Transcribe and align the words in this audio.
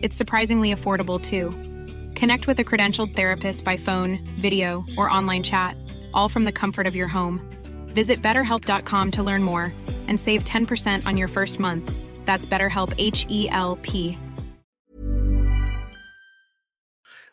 It's 0.00 0.16
surprisingly 0.16 0.72
affordable 0.72 1.20
too. 1.20 1.50
Connect 2.14 2.46
with 2.46 2.60
a 2.60 2.64
credentialed 2.64 3.16
therapist 3.16 3.64
by 3.64 3.76
phone, 3.76 4.18
video, 4.40 4.84
or 4.96 5.10
online 5.10 5.42
chat, 5.42 5.76
all 6.14 6.28
from 6.28 6.44
the 6.44 6.52
comfort 6.52 6.86
of 6.86 6.94
your 6.94 7.08
home. 7.08 7.40
Visit 7.94 8.22
betterhelp.com 8.22 9.10
to 9.12 9.22
learn 9.22 9.42
more 9.42 9.72
and 10.06 10.18
save 10.20 10.44
10% 10.44 11.04
on 11.04 11.16
your 11.16 11.28
first 11.28 11.58
month. 11.58 11.90
That's 12.24 12.46
BetterHelp 12.46 12.94
H 12.98 13.26
E 13.28 13.48
L 13.50 13.76
P. 13.82 14.16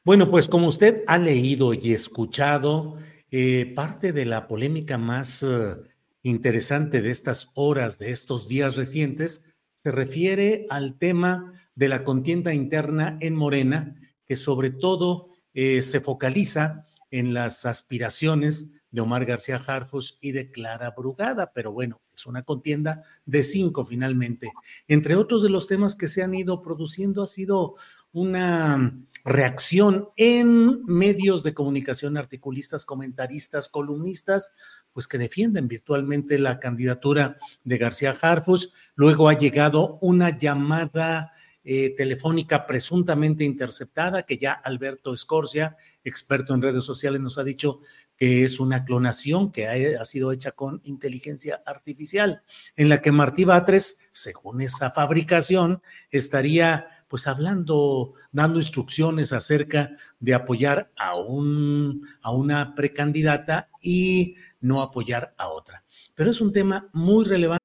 Bueno, 0.04 0.30
pues 0.30 0.48
como 0.48 0.68
usted 0.68 1.04
ha 1.08 1.18
leído 1.18 1.74
y 1.74 1.94
escuchado, 1.94 2.98
eh, 3.32 3.74
parte 3.76 4.14
de 4.14 4.26
la 4.26 4.48
polémica 4.48 5.00
más 5.00 5.42
uh, 5.42 5.84
interesante 6.22 7.02
de 7.02 7.10
estas 7.10 7.50
horas, 7.56 7.98
de 7.98 8.12
estos 8.12 8.48
días 8.48 8.76
recientes, 8.76 9.46
se 9.74 9.92
refiere 9.92 10.68
al 10.70 10.98
tema 11.00 11.54
de 11.76 11.90
la 11.90 12.04
contienda 12.04 12.54
interna 12.54 13.18
en 13.22 13.36
Morena, 13.36 13.96
que 14.26 14.36
sobre 14.36 14.72
todo 14.72 15.30
eh, 15.54 15.82
se 15.82 16.02
focaliza 16.02 16.86
en 17.12 17.34
las 17.34 17.66
aspiraciones 17.66 18.72
de 18.96 19.02
Omar 19.02 19.26
García 19.26 19.62
Harfus 19.66 20.18
y 20.22 20.32
de 20.32 20.52
Clara 20.52 20.92
Brugada, 20.92 21.52
pero 21.54 21.74
bueno, 21.74 22.02
es 22.14 22.26
una 22.26 22.44
contienda 22.44 23.04
de 23.26 23.44
cinco 23.44 23.84
finalmente. 23.84 24.52
Entre 24.88 25.18
otros 25.18 25.44
de 25.44 25.50
los 25.50 25.68
temas 25.68 25.96
que 25.96 26.08
se 26.08 26.24
han 26.24 26.34
ido 26.34 26.62
produciendo 26.62 27.22
ha 27.22 27.28
sido 27.28 27.76
una 28.14 28.98
reacción 29.26 30.10
en 30.16 30.86
medios 30.86 31.44
de 31.44 31.54
comunicación, 31.54 32.16
articulistas, 32.16 32.86
comentaristas, 32.86 33.68
columnistas, 33.68 34.54
pues 34.94 35.10
que 35.10 35.18
defienden 35.18 35.68
virtualmente 35.68 36.40
la 36.40 36.62
candidatura 36.62 37.38
de 37.66 37.78
García 37.78 38.16
Harfus. 38.22 38.72
Luego 38.96 39.28
ha 39.28 39.38
llegado 39.38 39.98
una 40.02 40.38
llamada 40.38 41.34
eh, 41.66 41.96
telefónica 41.98 42.68
presuntamente 42.68 43.44
interceptada, 43.44 44.24
que 44.24 44.38
ya 44.38 44.54
Alberto 44.54 45.12
Escorcia, 45.12 45.76
experto 46.04 46.54
en 46.54 46.62
redes 46.62 46.84
sociales, 46.84 47.20
nos 47.20 47.40
ha 47.40 47.44
dicho 47.44 47.82
que 48.16 48.44
es 48.44 48.60
una 48.60 48.86
clonación 48.86 49.52
que 49.52 49.68
ha, 49.68 50.00
ha 50.00 50.06
sido 50.06 50.32
hecha 50.32 50.52
con 50.52 50.80
inteligencia 50.84 51.64
artificial, 51.66 52.44
en 52.76 52.88
la 52.88 53.02
que 53.02 53.12
Martí 53.12 53.46
Batres, 53.46 53.98
según 54.12 54.62
esa 54.62 54.92
fabricación, 54.92 55.82
estaría 56.12 56.88
pues 57.08 57.28
hablando, 57.28 58.14
dando 58.32 58.60
instrucciones 58.60 59.34
acerca 59.34 59.92
de 60.20 60.34
apoyar 60.34 60.92
a, 60.96 61.16
un, 61.16 62.08
a 62.22 62.32
una 62.32 62.76
precandidata 62.76 63.70
y 63.82 64.36
no 64.62 64.82
apoyar 64.82 65.34
a 65.38 65.50
otra. 65.50 65.84
Pero 66.14 66.32
es 66.32 66.42
un 66.42 66.52
tema 66.52 66.90
muy 66.94 67.26
relevante. 67.26 67.65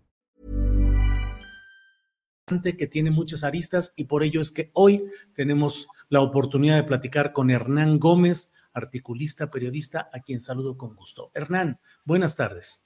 Que 2.59 2.87
tiene 2.87 3.11
muchas 3.11 3.43
aristas 3.43 3.93
y 3.95 4.05
por 4.05 4.23
ello 4.23 4.41
es 4.41 4.51
que 4.51 4.71
hoy 4.73 5.05
tenemos 5.33 5.87
la 6.09 6.21
oportunidad 6.21 6.75
de 6.75 6.83
platicar 6.83 7.31
con 7.31 7.49
Hernán 7.49 7.97
Gómez, 7.97 8.53
articulista, 8.73 9.49
periodista, 9.49 10.09
a 10.11 10.19
quien 10.19 10.41
saludo 10.41 10.77
con 10.77 10.95
gusto. 10.95 11.31
Hernán, 11.33 11.79
buenas 12.03 12.35
tardes. 12.35 12.83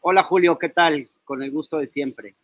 Hola 0.00 0.24
Julio, 0.24 0.58
¿qué 0.58 0.68
tal? 0.68 1.08
Con 1.24 1.42
el 1.42 1.50
gusto 1.50 1.78
de 1.78 1.86
siempre. 1.86 2.36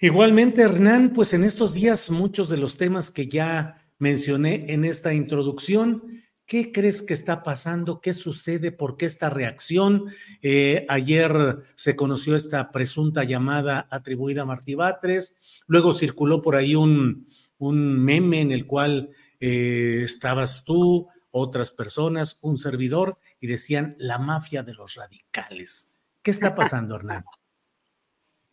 Igualmente, 0.00 0.62
Hernán, 0.62 1.12
pues 1.12 1.34
en 1.34 1.44
estos 1.44 1.74
días 1.74 2.10
muchos 2.10 2.48
de 2.48 2.56
los 2.56 2.76
temas 2.76 3.10
que 3.10 3.26
ya 3.26 3.76
mencioné 3.98 4.66
en 4.72 4.84
esta 4.84 5.12
introducción, 5.12 6.22
¿qué 6.48 6.72
crees 6.72 7.02
que 7.02 7.12
está 7.12 7.42
pasando? 7.44 8.00
¿Qué 8.00 8.14
sucede? 8.14 8.72
¿Por 8.72 8.96
qué 8.96 9.06
esta 9.06 9.28
reacción? 9.30 10.06
Eh, 10.42 10.86
ayer 10.88 11.58
se 11.76 11.94
conoció 11.94 12.34
esta 12.34 12.72
presunta 12.72 13.22
llamada 13.22 13.86
atribuida 13.90 14.42
a 14.42 14.46
Martí 14.46 14.74
Batres, 14.74 15.62
luego 15.68 15.92
circuló 15.92 16.42
por 16.42 16.56
ahí 16.56 16.74
un, 16.74 17.28
un 17.58 18.02
meme 18.02 18.40
en 18.40 18.50
el 18.50 18.66
cual 18.66 19.10
eh, 19.38 20.00
estabas 20.02 20.64
tú, 20.64 21.08
otras 21.30 21.70
personas, 21.70 22.38
un 22.40 22.56
servidor, 22.56 23.18
y 23.38 23.46
decían 23.46 23.94
la 23.98 24.18
mafia 24.18 24.62
de 24.62 24.72
los 24.72 24.94
radicales. 24.94 25.92
¿Qué 26.22 26.30
está 26.30 26.54
pasando, 26.54 26.96
Hernán? 26.96 27.24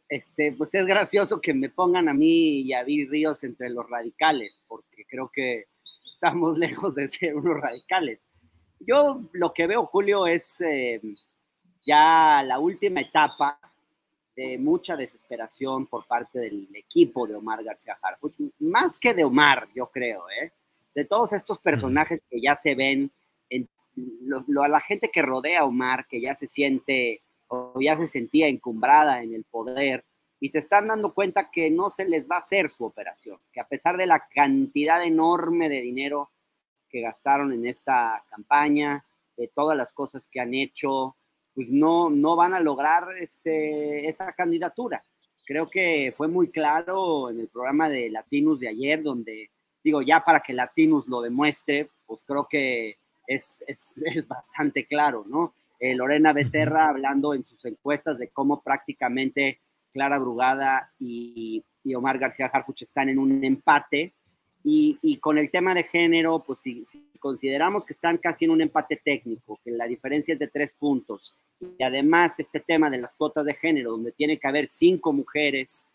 Este, 0.10 0.52
pues 0.52 0.74
es 0.74 0.86
gracioso 0.86 1.40
que 1.40 1.54
me 1.54 1.70
pongan 1.70 2.10
a 2.10 2.14
mí 2.14 2.62
y 2.62 2.74
a 2.74 2.84
Vir 2.84 3.10
Ríos 3.10 3.44
entre 3.46 3.70
los 3.70 3.90
radicales, 3.90 4.62
porque 4.68 5.06
creo 5.10 5.32
que 5.34 5.66
estamos 6.26 6.58
lejos 6.58 6.96
de 6.96 7.08
ser 7.08 7.36
unos 7.36 7.60
radicales. 7.60 8.20
Yo 8.80 9.22
lo 9.34 9.54
que 9.54 9.68
veo, 9.68 9.86
Julio, 9.86 10.26
es 10.26 10.60
eh, 10.62 11.00
ya 11.86 12.44
la 12.44 12.60
última 12.60 13.02
etapa 13.02 13.60
de 14.36 14.58
mucha 14.58 14.98
desesperación 14.98 15.86
por 15.86 16.06
parte 16.08 16.40
del 16.40 16.68
equipo 16.76 17.26
de 17.26 17.36
Omar 17.36 17.64
García 17.64 17.98
Harfuch, 18.02 18.36
más 18.60 19.00
que 19.00 19.14
de 19.14 19.24
Omar, 19.24 19.70
yo 19.74 19.88
creo, 19.88 20.26
¿eh? 20.30 20.52
de 20.94 21.06
todos 21.06 21.32
estos 21.32 21.60
personajes 21.60 22.22
que 22.30 22.42
ya 22.42 22.56
se 22.56 22.76
ven, 22.76 23.12
en, 23.50 23.70
lo, 23.96 24.64
a 24.64 24.68
la 24.68 24.82
gente 24.82 25.10
que 25.10 25.22
rodea 25.22 25.62
a 25.62 25.66
Omar, 25.66 26.06
que 26.08 26.20
ya 26.20 26.36
se 26.36 26.48
siente 26.48 27.22
o 27.48 27.80
ya 27.80 27.96
se 27.98 28.08
sentía 28.08 28.48
encumbrada 28.48 29.22
en 29.24 29.34
el 29.34 29.46
poder 29.46 30.04
y 30.40 30.50
se 30.50 30.60
están 30.60 30.88
dando 30.88 31.14
cuenta 31.14 31.50
que 31.52 31.70
no 31.70 31.90
se 31.90 32.06
les 32.06 32.30
va 32.30 32.38
a 32.38 32.40
hacer 32.40 32.70
su 32.70 32.86
operación, 32.86 33.40
que 33.52 33.62
a 33.62 33.68
pesar 33.68 33.98
de 33.98 34.08
la 34.08 34.28
cantidad 34.34 35.04
enorme 35.04 35.70
de 35.70 35.82
dinero 35.82 36.32
que 36.90 37.02
gastaron 37.02 37.54
en 37.54 37.66
esta 37.66 38.24
campaña, 38.30 39.06
de 39.38 39.48
todas 39.50 39.78
las 39.78 39.92
cosas 39.92 40.28
que 40.30 40.40
han 40.40 40.54
hecho, 40.54 41.16
pues 41.54 41.68
no, 41.70 42.10
no 42.10 42.36
van 42.36 42.54
a 42.54 42.60
lograr 42.60 43.18
este, 43.20 44.08
esa 44.08 44.32
candidatura. 44.34 45.04
Creo 45.46 45.70
que 45.70 46.14
fue 46.16 46.28
muy 46.28 46.50
claro 46.50 47.30
en 47.30 47.40
el 47.40 47.48
programa 47.48 47.90
de 47.90 48.10
Latinos 48.10 48.60
de 48.60 48.70
ayer, 48.70 49.04
donde 49.04 49.52
digo, 49.84 50.02
ya 50.02 50.24
para 50.26 50.40
que 50.40 50.54
Latinus 50.54 51.08
lo 51.08 51.22
demuestre, 51.22 51.90
pues 52.08 52.22
creo 52.26 52.48
que 52.50 52.98
es, 53.28 53.64
es, 53.68 53.94
es 54.06 54.28
bastante 54.28 54.86
claro, 54.86 55.24
¿no? 55.28 55.54
Eh, 55.80 55.94
Lorena 55.94 56.34
Becerra 56.34 56.90
hablando 56.90 57.34
en 57.34 57.44
sus 57.44 57.64
encuestas 57.66 58.18
de 58.18 58.30
cómo 58.30 58.62
prácticamente 58.62 59.60
Clara 59.96 60.20
Brugada 60.20 60.92
y, 61.00 61.64
Omar 61.96 62.20
García 62.20 62.48
Harfuch 62.48 62.82
están 62.82 63.08
en 63.08 63.18
un 63.18 63.42
empate. 63.44 64.14
Y, 64.62 65.18
con 65.22 65.38
el 65.38 65.50
tema 65.50 65.74
de 65.74 65.84
género, 65.84 66.44
pues 66.46 66.60
si, 66.60 66.84
si, 66.84 67.02
consideramos 67.20 67.86
que 67.86 67.94
están 67.94 68.18
casi 68.18 68.44
en 68.44 68.52
un 68.52 68.62
empate 68.62 68.98
técnico, 68.98 69.58
que 69.64 69.72
la 69.72 69.86
diferencia 69.86 70.34
es 70.34 70.40
de 70.40 70.48
tres 70.48 70.74
puntos, 70.74 71.34
y 71.78 71.84
además 71.84 72.40
este 72.40 72.60
tema 72.60 72.90
de 72.90 72.98
las 72.98 73.14
cuotas 73.14 73.46
de 73.46 73.54
género, 73.54 73.92
donde 73.92 74.12
tiene 74.12 74.38
que 74.38 74.48
haber 74.48 74.68
cinco 74.68 75.14
mujeres 75.14 75.86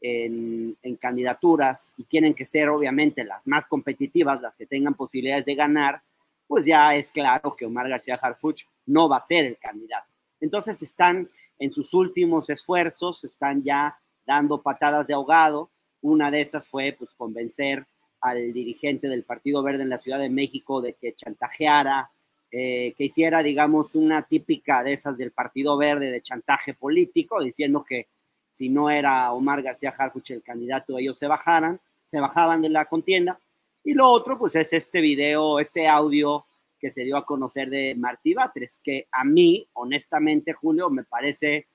en, 0.00 0.76
en, 0.82 0.96
candidaturas 0.96 1.92
y 1.96 2.04
tienen 2.04 2.32
que 2.32 2.46
ser 2.46 2.68
obviamente 2.70 3.24
las 3.24 3.46
más 3.46 3.66
competitivas, 3.66 4.40
las 4.40 4.56
que 4.56 4.66
tengan 4.66 4.94
posibilidades 4.94 5.44
de 5.44 5.56
ganar, 5.56 6.00
pues 6.46 6.64
ya 6.64 6.94
es 6.94 7.10
claro 7.10 7.54
que 7.54 7.66
Omar 7.66 7.88
García 7.88 8.14
Harfuch 8.14 8.64
no 8.86 9.08
va 9.08 9.18
a 9.18 9.22
ser 9.22 9.44
el 9.44 9.58
candidato. 9.58 10.06
Entonces 10.40 10.80
están 10.82 11.28
en 11.58 11.72
sus 11.72 11.94
últimos 11.94 12.50
esfuerzos, 12.50 13.24
están 13.24 13.62
ya 13.62 13.98
dando 14.26 14.62
patadas 14.62 15.06
de 15.06 15.14
ahogado. 15.14 15.70
Una 16.00 16.30
de 16.30 16.40
esas 16.40 16.68
fue 16.68 16.94
pues 16.98 17.10
convencer 17.14 17.86
al 18.20 18.52
dirigente 18.52 19.08
del 19.08 19.24
Partido 19.24 19.62
Verde 19.62 19.82
en 19.82 19.88
la 19.88 19.98
Ciudad 19.98 20.18
de 20.18 20.30
México 20.30 20.80
de 20.80 20.94
que 20.94 21.14
chantajeara, 21.14 22.10
eh, 22.50 22.94
que 22.96 23.04
hiciera, 23.04 23.42
digamos, 23.42 23.94
una 23.94 24.22
típica 24.22 24.82
de 24.82 24.92
esas 24.92 25.16
del 25.16 25.32
Partido 25.32 25.76
Verde 25.76 26.10
de 26.10 26.22
chantaje 26.22 26.74
político, 26.74 27.42
diciendo 27.42 27.84
que 27.84 28.08
si 28.52 28.68
no 28.68 28.90
era 28.90 29.32
Omar 29.32 29.62
García 29.62 29.94
Harfuch 29.96 30.30
el 30.30 30.42
candidato, 30.42 30.98
ellos 30.98 31.18
se 31.18 31.26
bajaran, 31.26 31.80
se 32.06 32.20
bajaban 32.20 32.62
de 32.62 32.68
la 32.68 32.84
contienda. 32.84 33.38
Y 33.82 33.94
lo 33.94 34.08
otro, 34.08 34.38
pues 34.38 34.54
es 34.54 34.72
este 34.72 35.00
video, 35.00 35.58
este 35.58 35.88
audio 35.88 36.44
que 36.82 36.90
se 36.90 37.04
dio 37.04 37.16
a 37.16 37.24
conocer 37.24 37.70
de 37.70 37.94
Martí 37.94 38.34
Batres, 38.34 38.80
que 38.82 39.06
a 39.12 39.22
mí, 39.22 39.68
honestamente, 39.74 40.52
Julio, 40.52 40.90
me 40.90 41.04
parece 41.04 41.68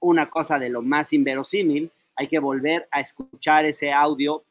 una 0.00 0.28
cosa 0.28 0.58
de 0.58 0.68
lo 0.68 0.82
más 0.82 1.12
inverosímil. 1.12 1.88
Hay 2.16 2.26
que 2.26 2.40
volver 2.40 2.88
a 2.90 3.00
escuchar 3.00 3.64
ese 3.64 3.92
audio 3.92 4.42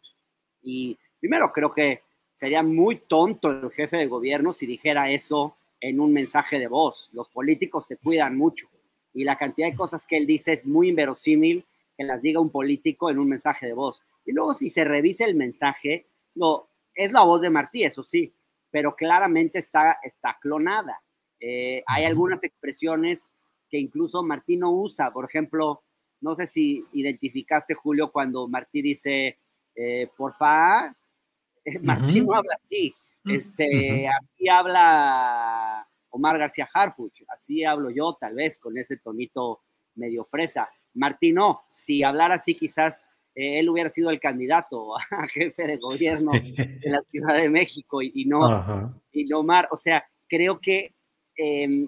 y 0.64 0.98
primero 1.20 1.52
creo 1.52 1.74
que 1.74 2.02
sería 2.34 2.64
muy 2.64 2.96
tonto 2.96 3.52
el 3.52 3.70
jefe 3.72 3.98
de 3.98 4.08
gobierno 4.08 4.54
si 4.54 4.66
dijera 4.66 5.12
eso 5.12 5.58
en 5.82 6.00
un 6.00 6.14
mensaje 6.14 6.60
de 6.60 6.68
voz. 6.68 7.10
Los 7.12 7.28
políticos 7.28 7.86
se 7.86 7.98
cuidan 7.98 8.38
mucho 8.38 8.68
y 9.14 9.26
la 9.26 9.38
cantidad 9.38 9.70
de 9.70 9.76
cosas 9.76 10.08
que 10.08 10.16
él 10.16 10.26
dice 10.26 10.54
es 10.54 10.66
muy 10.66 10.88
inverosímil 10.90 11.66
que 11.98 12.06
las 12.06 12.22
diga 12.22 12.40
un 12.40 12.52
político 12.52 13.10
en 13.10 13.20
un 13.20 13.28
mensaje 13.28 13.66
de 13.66 13.74
voz. 13.74 14.02
Y 14.26 14.32
luego 14.32 14.54
si 14.54 14.70
se 14.70 14.86
revisa 14.86 15.26
el 15.26 15.36
mensaje, 15.36 16.06
no, 16.36 16.70
es 16.96 17.12
la 17.12 17.24
voz 17.24 17.42
de 17.42 17.50
Martí, 17.50 17.84
eso 17.84 18.02
sí, 18.02 18.34
pero 18.72 18.96
claramente 18.96 19.60
está, 19.60 19.98
está 20.04 20.38
clonada. 20.42 21.02
Eh, 21.40 21.84
hay 21.88 22.06
algunas 22.06 22.44
expresiones 22.44 23.32
que 23.70 23.78
incluso 23.78 24.24
Martí 24.24 24.58
no 24.58 24.72
usa, 24.72 25.12
por 25.12 25.26
ejemplo, 25.26 25.84
no 26.22 26.36
sé 26.36 26.48
si 26.48 26.86
identificaste, 26.94 27.74
Julio, 27.74 28.12
cuando 28.12 28.48
Martí 28.48 28.82
dice, 28.82 29.40
eh, 29.76 30.10
porfa, 30.18 30.96
eh, 31.66 31.80
Martí 31.80 32.22
no 32.22 32.34
habla 32.34 32.56
así, 32.56 32.94
este, 33.26 34.08
así 34.08 34.50
habla 34.50 35.88
Omar 36.10 36.38
García 36.38 36.68
Harfuch, 36.74 37.24
así 37.30 37.64
hablo 37.64 37.90
yo 37.90 38.18
tal 38.20 38.36
vez 38.36 38.58
con 38.58 38.78
ese 38.78 38.98
tonito 38.98 39.62
medio 39.96 40.26
fresa. 40.26 40.70
Martí 40.94 41.32
no, 41.32 41.62
si 41.70 42.04
hablara 42.04 42.36
así 42.36 42.56
quizás 42.56 43.06
eh, 43.40 43.58
él 43.60 43.70
hubiera 43.70 43.90
sido 43.90 44.10
el 44.10 44.20
candidato 44.20 44.98
a 44.98 45.02
jefe 45.34 45.66
de 45.66 45.78
gobierno 45.78 46.34
de 46.34 46.90
la 46.90 47.02
Ciudad 47.04 47.38
de 47.38 47.48
México 47.48 48.02
y, 48.02 48.12
y 48.14 48.26
no, 48.26 48.94
y 49.14 49.24
no 49.24 49.40
Omar. 49.40 49.70
O 49.72 49.78
sea, 49.78 50.06
creo 50.28 50.60
que 50.60 50.94
eh, 51.38 51.88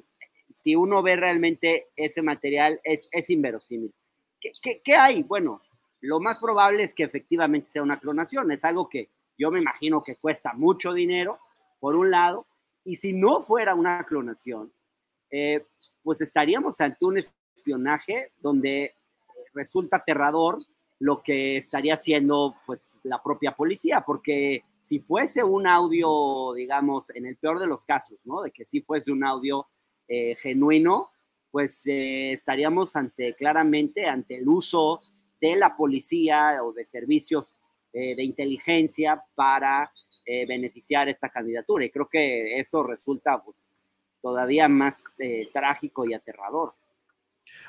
si 0.55 0.77
uno 0.77 1.03
ve 1.03 1.17
realmente 1.17 1.89
ese 1.97 2.21
material 2.21 2.79
es, 2.85 3.09
es 3.11 3.29
inverosímil. 3.29 3.93
¿Qué, 4.39 4.53
¿Qué, 4.61 4.81
qué, 4.81 4.95
hay? 4.95 5.23
Bueno, 5.23 5.61
lo 5.99 6.21
más 6.21 6.39
probable 6.39 6.83
es 6.83 6.93
que 6.93 7.03
efectivamente 7.03 7.67
sea 7.67 7.83
una 7.83 7.99
clonación. 7.99 8.49
Es 8.53 8.63
algo 8.63 8.87
que 8.87 9.09
yo 9.37 9.51
me 9.51 9.59
imagino 9.59 10.01
que 10.01 10.15
cuesta 10.15 10.53
mucho 10.53 10.93
dinero, 10.93 11.37
por 11.81 11.97
un 11.97 12.11
lado, 12.11 12.47
y 12.85 12.95
si 12.95 13.11
no 13.11 13.43
fuera 13.43 13.75
una 13.75 14.05
clonación, 14.05 14.71
eh, 15.29 15.65
pues 16.01 16.21
estaríamos 16.21 16.79
ante 16.79 17.03
un 17.03 17.17
espionaje 17.17 18.31
donde 18.39 18.95
resulta 19.53 19.97
aterrador 19.97 20.59
lo 21.01 21.21
que 21.23 21.57
estaría 21.57 21.95
haciendo 21.95 22.55
pues 22.65 22.93
la 23.03 23.21
propia 23.21 23.53
policía, 23.53 24.03
porque 24.05 24.63
si 24.81 24.99
fuese 24.99 25.43
un 25.43 25.65
audio, 25.65 26.53
digamos, 26.53 27.09
en 27.15 27.25
el 27.25 27.37
peor 27.37 27.59
de 27.59 27.65
los 27.65 27.85
casos, 27.85 28.19
¿no? 28.23 28.43
De 28.43 28.51
que 28.51 28.65
si 28.65 28.81
fuese 28.81 29.11
un 29.11 29.23
audio 29.23 29.67
eh, 30.07 30.35
genuino, 30.35 31.09
pues 31.51 31.81
eh, 31.85 32.31
estaríamos 32.33 32.95
ante 32.95 33.35
claramente 33.35 34.05
ante 34.05 34.37
el 34.37 34.47
uso 34.47 35.01
de 35.39 35.55
la 35.55 35.75
policía 35.75 36.63
o 36.63 36.71
de 36.71 36.85
servicios 36.85 37.45
eh, 37.93 38.15
de 38.15 38.23
inteligencia 38.23 39.21
para 39.35 39.91
eh, 40.25 40.45
beneficiar 40.45 41.09
esta 41.09 41.29
candidatura. 41.29 41.83
Y 41.83 41.89
creo 41.89 42.07
que 42.07 42.59
eso 42.59 42.83
resulta 42.83 43.41
pues, 43.43 43.57
todavía 44.21 44.67
más 44.67 45.03
trágico 45.51 46.05
y 46.05 46.13
aterrador. 46.13 46.73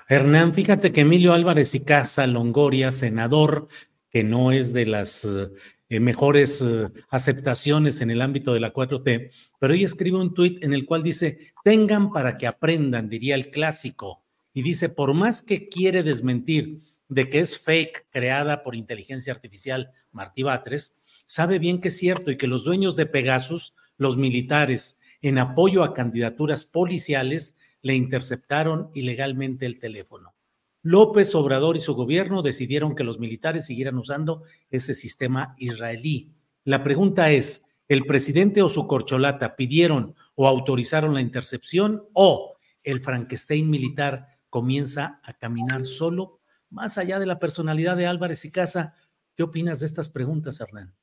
Hernán, 0.08 0.54
fíjate 0.54 0.92
que 0.92 1.02
Emilio 1.02 1.32
Álvarez 1.32 1.74
y 1.74 1.80
Casa 1.80 2.26
Longoria, 2.26 2.90
senador, 2.90 3.69
que 4.10 4.24
no 4.24 4.52
es 4.52 4.72
de 4.72 4.86
las 4.86 5.24
eh, 5.24 6.00
mejores 6.00 6.60
eh, 6.60 6.88
aceptaciones 7.08 8.00
en 8.00 8.10
el 8.10 8.20
ámbito 8.20 8.52
de 8.52 8.60
la 8.60 8.72
4T, 8.72 9.30
pero 9.58 9.74
ella 9.74 9.86
escribe 9.86 10.19
un 10.19 10.34
tuit 10.34 10.62
en 10.62 10.72
el 10.72 10.84
cual 10.84 11.02
dice, 11.02 11.52
tengan 11.64 12.12
para 12.12 12.36
que 12.36 12.46
aprendan, 12.46 13.08
diría 13.08 13.34
el 13.34 13.50
clásico, 13.50 14.24
y 14.52 14.62
dice, 14.62 14.88
por 14.88 15.14
más 15.14 15.42
que 15.42 15.69
quiere 15.69 16.02
desmentir 16.02 16.82
de 17.08 17.28
que 17.28 17.40
es 17.40 17.58
fake 17.58 18.06
creada 18.10 18.62
por 18.62 18.74
inteligencia 18.74 19.32
artificial 19.32 19.92
Martí 20.10 20.42
Batres, 20.42 20.98
sabe 21.26 21.58
bien 21.58 21.80
que 21.80 21.88
es 21.88 21.96
cierto 21.96 22.30
y 22.30 22.36
que 22.36 22.46
los 22.46 22.64
dueños 22.64 22.96
de 22.96 23.06
Pegasus, 23.06 23.74
los 23.96 24.16
militares, 24.16 24.98
en 25.22 25.38
apoyo 25.38 25.84
a 25.84 25.94
candidaturas 25.94 26.64
policiales, 26.64 27.58
le 27.82 27.94
interceptaron 27.94 28.90
ilegalmente 28.94 29.67
el 29.67 29.79
teléfono. 29.79 30.34
López 30.82 31.34
Obrador 31.34 31.76
y 31.76 31.81
su 31.81 31.94
gobierno 31.94 32.43
decidieron 32.43 32.96
que 32.96 33.05
los 33.05 33.20
militares 33.20 33.67
siguieran 33.67 33.99
usando 33.99 34.43
ese 34.70 34.94
sistema 34.94 35.55
israelí. 35.58 36.32
La 36.64 36.82
pregunta 36.82 37.31
es, 37.31 37.69
¿el 37.88 38.05
presidente 38.05 38.62
o 38.62 38.69
su 38.69 38.88
corcholata 38.88 39.55
pidieron 39.55 40.15
o 40.34 40.48
autorizaron 40.48 41.15
la 41.15 41.20
intercepción 41.20 42.05
o 42.15 42.56
el 42.82 43.01
Frankenstein 43.01 43.70
militar 43.70 44.27
comienza 44.51 45.20
a 45.22 45.34
caminar 45.34 45.84
solo? 45.84 46.41
Más 46.69 46.98
allá 46.98 47.19
de 47.19 47.27
la 47.27 47.39
personalidad 47.39 47.96
de 47.96 48.06
Álvarez 48.06 48.44
y 48.44 48.51
Casa, 48.51 48.94
¿qué 49.36 49.44
opinas 49.44 49.79
de 49.81 49.86
estas 49.86 50.08
preguntas, 50.08 50.60
Hernán? 50.60 50.94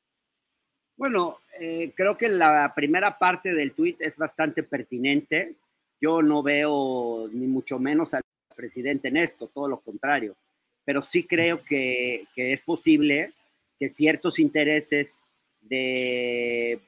Bueno, 0.98 1.38
eh, 1.58 1.94
creo 1.96 2.18
que 2.18 2.28
la 2.28 2.74
primera 2.76 3.18
parte 3.18 3.54
del 3.54 3.72
tuit 3.72 4.02
es 4.02 4.18
bastante 4.18 4.64
pertinente. 4.64 5.56
Yo 6.02 6.22
no 6.22 6.42
veo 6.44 7.30
ni 7.32 7.48
mucho 7.48 7.80
menos 7.80 8.14
al 8.14 8.24
presidente 8.56 9.08
en 9.10 9.18
esto, 9.18 9.48
todo 9.48 9.68
lo 9.68 9.80
contrario. 9.80 10.36
Pero 10.86 11.02
sí 11.02 11.24
creo 11.24 11.64
que, 11.64 12.26
que 12.36 12.54
es 12.54 12.62
posible 12.62 13.34
que 13.80 13.90
ciertos 13.90 14.40
intereses 14.40 15.26
de, 15.62 16.80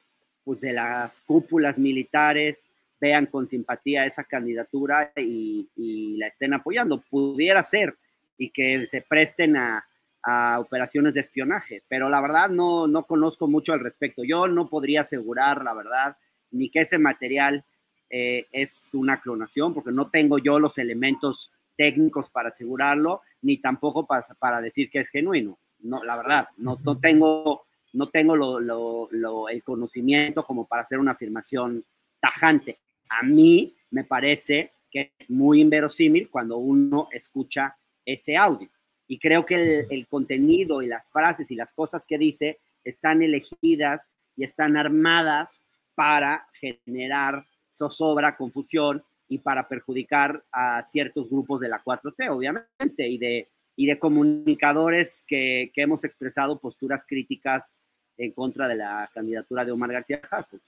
pues 0.44 0.60
de 0.60 0.72
las 0.72 1.20
cúpulas 1.22 1.78
militares 1.78 2.68
vean 3.00 3.26
con 3.26 3.48
simpatía 3.48 4.06
esa 4.06 4.24
candidatura 4.24 5.12
y, 5.16 5.68
y 5.76 6.16
la 6.16 6.28
estén 6.28 6.54
apoyando. 6.54 7.02
Pudiera 7.10 7.62
ser 7.64 7.96
y 8.38 8.50
que 8.50 8.86
se 8.86 9.02
presten 9.02 9.56
a, 9.56 9.84
a 10.22 10.60
operaciones 10.60 11.14
de 11.14 11.20
espionaje, 11.20 11.82
pero 11.88 12.08
la 12.08 12.20
verdad 12.20 12.48
no, 12.48 12.86
no 12.86 13.04
conozco 13.04 13.48
mucho 13.48 13.72
al 13.72 13.80
respecto. 13.80 14.22
Yo 14.24 14.46
no 14.46 14.68
podría 14.68 15.00
asegurar, 15.02 15.64
la 15.64 15.74
verdad, 15.74 16.16
ni 16.50 16.70
que 16.70 16.80
ese 16.80 16.98
material 16.98 17.64
eh, 18.14 18.46
es 18.52 18.90
una 18.92 19.22
clonación, 19.22 19.72
porque 19.72 19.90
no 19.90 20.10
tengo 20.10 20.36
yo 20.36 20.58
los 20.58 20.76
elementos 20.76 21.50
técnicos 21.78 22.28
para 22.28 22.50
asegurarlo, 22.50 23.22
ni 23.40 23.56
tampoco 23.56 24.06
para, 24.06 24.22
para 24.38 24.60
decir 24.60 24.90
que 24.90 25.00
es 25.00 25.08
genuino. 25.08 25.58
No, 25.80 26.04
la 26.04 26.16
verdad, 26.18 26.48
no, 26.58 26.78
no 26.84 26.98
tengo, 26.98 27.64
no 27.94 28.10
tengo 28.10 28.36
lo, 28.36 28.60
lo, 28.60 29.08
lo, 29.10 29.48
el 29.48 29.64
conocimiento 29.64 30.44
como 30.44 30.66
para 30.66 30.82
hacer 30.82 30.98
una 30.98 31.12
afirmación 31.12 31.82
tajante. 32.20 32.80
A 33.08 33.22
mí 33.24 33.74
me 33.90 34.04
parece 34.04 34.72
que 34.90 35.12
es 35.18 35.30
muy 35.30 35.62
inverosímil 35.62 36.28
cuando 36.28 36.58
uno 36.58 37.08
escucha 37.12 37.78
ese 38.04 38.36
audio 38.36 38.68
y 39.08 39.18
creo 39.18 39.46
que 39.46 39.54
el, 39.54 39.86
el, 39.88 40.06
contenido 40.06 40.82
y 40.82 40.86
las 40.86 41.10
frases 41.10 41.50
y 41.50 41.54
las 41.54 41.72
cosas 41.72 42.04
que 42.06 42.18
dice 42.18 42.58
están 42.84 43.22
elegidas 43.22 44.06
y 44.36 44.44
están 44.44 44.76
armadas 44.76 45.64
para 45.94 46.46
generar 46.60 47.46
zozobra, 47.72 48.36
confusión 48.36 49.02
y 49.28 49.38
para 49.38 49.66
perjudicar 49.68 50.44
a 50.52 50.84
ciertos 50.84 51.30
grupos 51.30 51.60
de 51.60 51.68
la 51.68 51.82
4T, 51.82 52.30
obviamente, 52.30 53.08
y 53.08 53.18
de, 53.18 53.48
y 53.76 53.86
de 53.86 53.98
comunicadores 53.98 55.24
que, 55.26 55.70
que 55.74 55.82
hemos 55.82 56.04
expresado 56.04 56.58
posturas 56.58 57.04
críticas 57.06 57.72
en 58.18 58.32
contra 58.32 58.68
de 58.68 58.76
la 58.76 59.10
candidatura 59.12 59.64
de 59.64 59.72
Omar 59.72 59.92
García 59.92 60.20
Harfuch. 60.30 60.62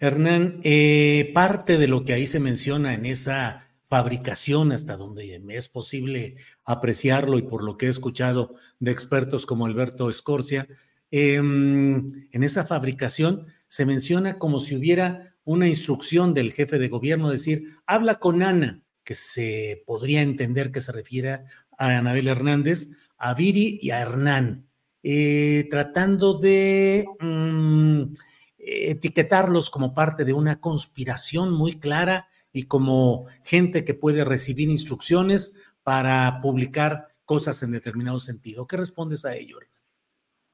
Hernán, 0.00 0.60
eh, 0.64 1.30
parte 1.34 1.78
de 1.78 1.88
lo 1.88 2.04
que 2.04 2.14
ahí 2.14 2.26
se 2.26 2.40
menciona 2.40 2.94
en 2.94 3.06
esa 3.06 3.68
fabricación, 3.84 4.72
hasta 4.72 4.96
donde 4.96 5.40
es 5.50 5.68
posible 5.68 6.34
apreciarlo 6.64 7.38
y 7.38 7.42
por 7.42 7.62
lo 7.62 7.76
que 7.76 7.86
he 7.86 7.88
escuchado 7.90 8.52
de 8.80 8.90
expertos 8.90 9.46
como 9.46 9.66
Alberto 9.66 10.10
Escorcia, 10.10 10.66
em, 11.10 12.28
en 12.32 12.42
esa 12.42 12.64
fabricación 12.64 13.46
se 13.68 13.86
menciona 13.86 14.38
como 14.38 14.58
si 14.58 14.74
hubiera 14.74 15.35
una 15.46 15.68
instrucción 15.68 16.34
del 16.34 16.52
jefe 16.52 16.78
de 16.78 16.88
gobierno, 16.88 17.30
decir, 17.30 17.76
habla 17.86 18.16
con 18.16 18.42
Ana, 18.42 18.82
que 19.04 19.14
se 19.14 19.82
podría 19.86 20.20
entender 20.20 20.72
que 20.72 20.80
se 20.80 20.92
refiere 20.92 21.44
a 21.78 21.96
Anabel 21.96 22.26
Hernández, 22.26 22.88
a 23.16 23.32
Viri 23.32 23.78
y 23.80 23.90
a 23.90 24.00
Hernán, 24.00 24.66
eh, 25.04 25.68
tratando 25.70 26.34
de 26.38 27.06
mm, 27.20 28.14
etiquetarlos 28.58 29.70
como 29.70 29.94
parte 29.94 30.24
de 30.24 30.32
una 30.32 30.60
conspiración 30.60 31.52
muy 31.52 31.78
clara 31.78 32.26
y 32.52 32.64
como 32.64 33.26
gente 33.44 33.84
que 33.84 33.94
puede 33.94 34.24
recibir 34.24 34.68
instrucciones 34.68 35.72
para 35.84 36.40
publicar 36.42 37.14
cosas 37.24 37.62
en 37.62 37.70
determinado 37.70 38.18
sentido. 38.18 38.66
¿Qué 38.66 38.76
respondes 38.76 39.24
a 39.24 39.36
ello, 39.36 39.58
Hernán? 39.60 39.76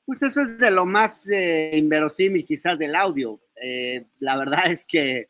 Pues 0.04 0.22
eso 0.22 0.42
es 0.42 0.58
de 0.58 0.70
lo 0.70 0.84
más 0.84 1.26
eh, 1.28 1.70
inverosímil 1.75 2.44
quizás 2.44 2.78
del 2.78 2.94
audio. 2.94 3.40
Eh, 3.62 4.04
la 4.19 4.37
verdad 4.37 4.66
es 4.73 4.85
que 4.85 5.28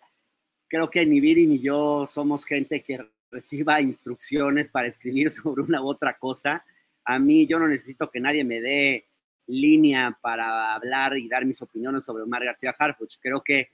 creo 0.69 0.89
que 0.91 1.05
ni 1.05 1.21
Viri 1.21 1.47
ni 1.47 1.61
yo 1.61 2.07
somos 2.07 2.47
gente 2.47 2.83
que 2.83 2.99
reciba 3.31 3.81
instrucciones 3.81 4.69
para 4.69 4.89
escribir 4.89 5.31
sobre 5.31 5.63
una 5.63 5.83
u 5.83 5.89
otra 5.89 6.19
cosa. 6.19 6.65
A 7.05 7.19
mí 7.19 7.47
yo 7.47 7.59
no 7.59 7.69
necesito 7.69 8.11
que 8.11 8.21
nadie 8.21 8.45
me 8.45 8.61
dé 8.61 9.07
línea 9.47 10.17
para 10.23 10.75
hablar 10.75 11.19
y 11.19 11.29
dar 11.29 11.45
mis 11.45 11.61
opiniones 11.61 12.05
sobre 12.05 12.23
Omar 12.23 12.45
García 12.45 12.75
Harfuch. 12.79 13.19
Creo 13.21 13.43
que 13.43 13.71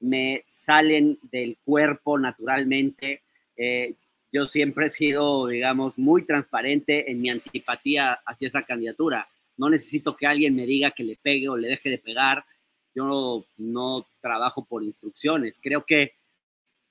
me 0.00 0.44
salen 0.48 1.18
del 1.22 1.58
cuerpo 1.62 2.18
naturalmente. 2.18 3.22
Eh, 3.56 3.94
yo 4.32 4.48
siempre 4.48 4.86
he 4.86 4.90
sido, 4.90 5.48
digamos, 5.48 5.98
muy 5.98 6.24
transparente 6.24 7.10
en 7.10 7.20
mi 7.20 7.30
antipatía 7.30 8.20
hacia 8.24 8.48
esa 8.48 8.62
candidatura. 8.62 9.28
No 9.56 9.68
necesito 9.68 10.16
que 10.16 10.26
alguien 10.26 10.54
me 10.56 10.66
diga 10.66 10.92
que 10.92 11.04
le 11.04 11.18
pegue 11.20 11.48
o 11.48 11.56
le 11.56 11.68
deje 11.68 11.90
de 11.90 11.98
pegar. 11.98 12.44
Yo 12.94 13.44
no 13.56 14.06
trabajo 14.20 14.64
por 14.64 14.82
instrucciones. 14.82 15.60
Creo 15.62 15.84
que, 15.84 16.14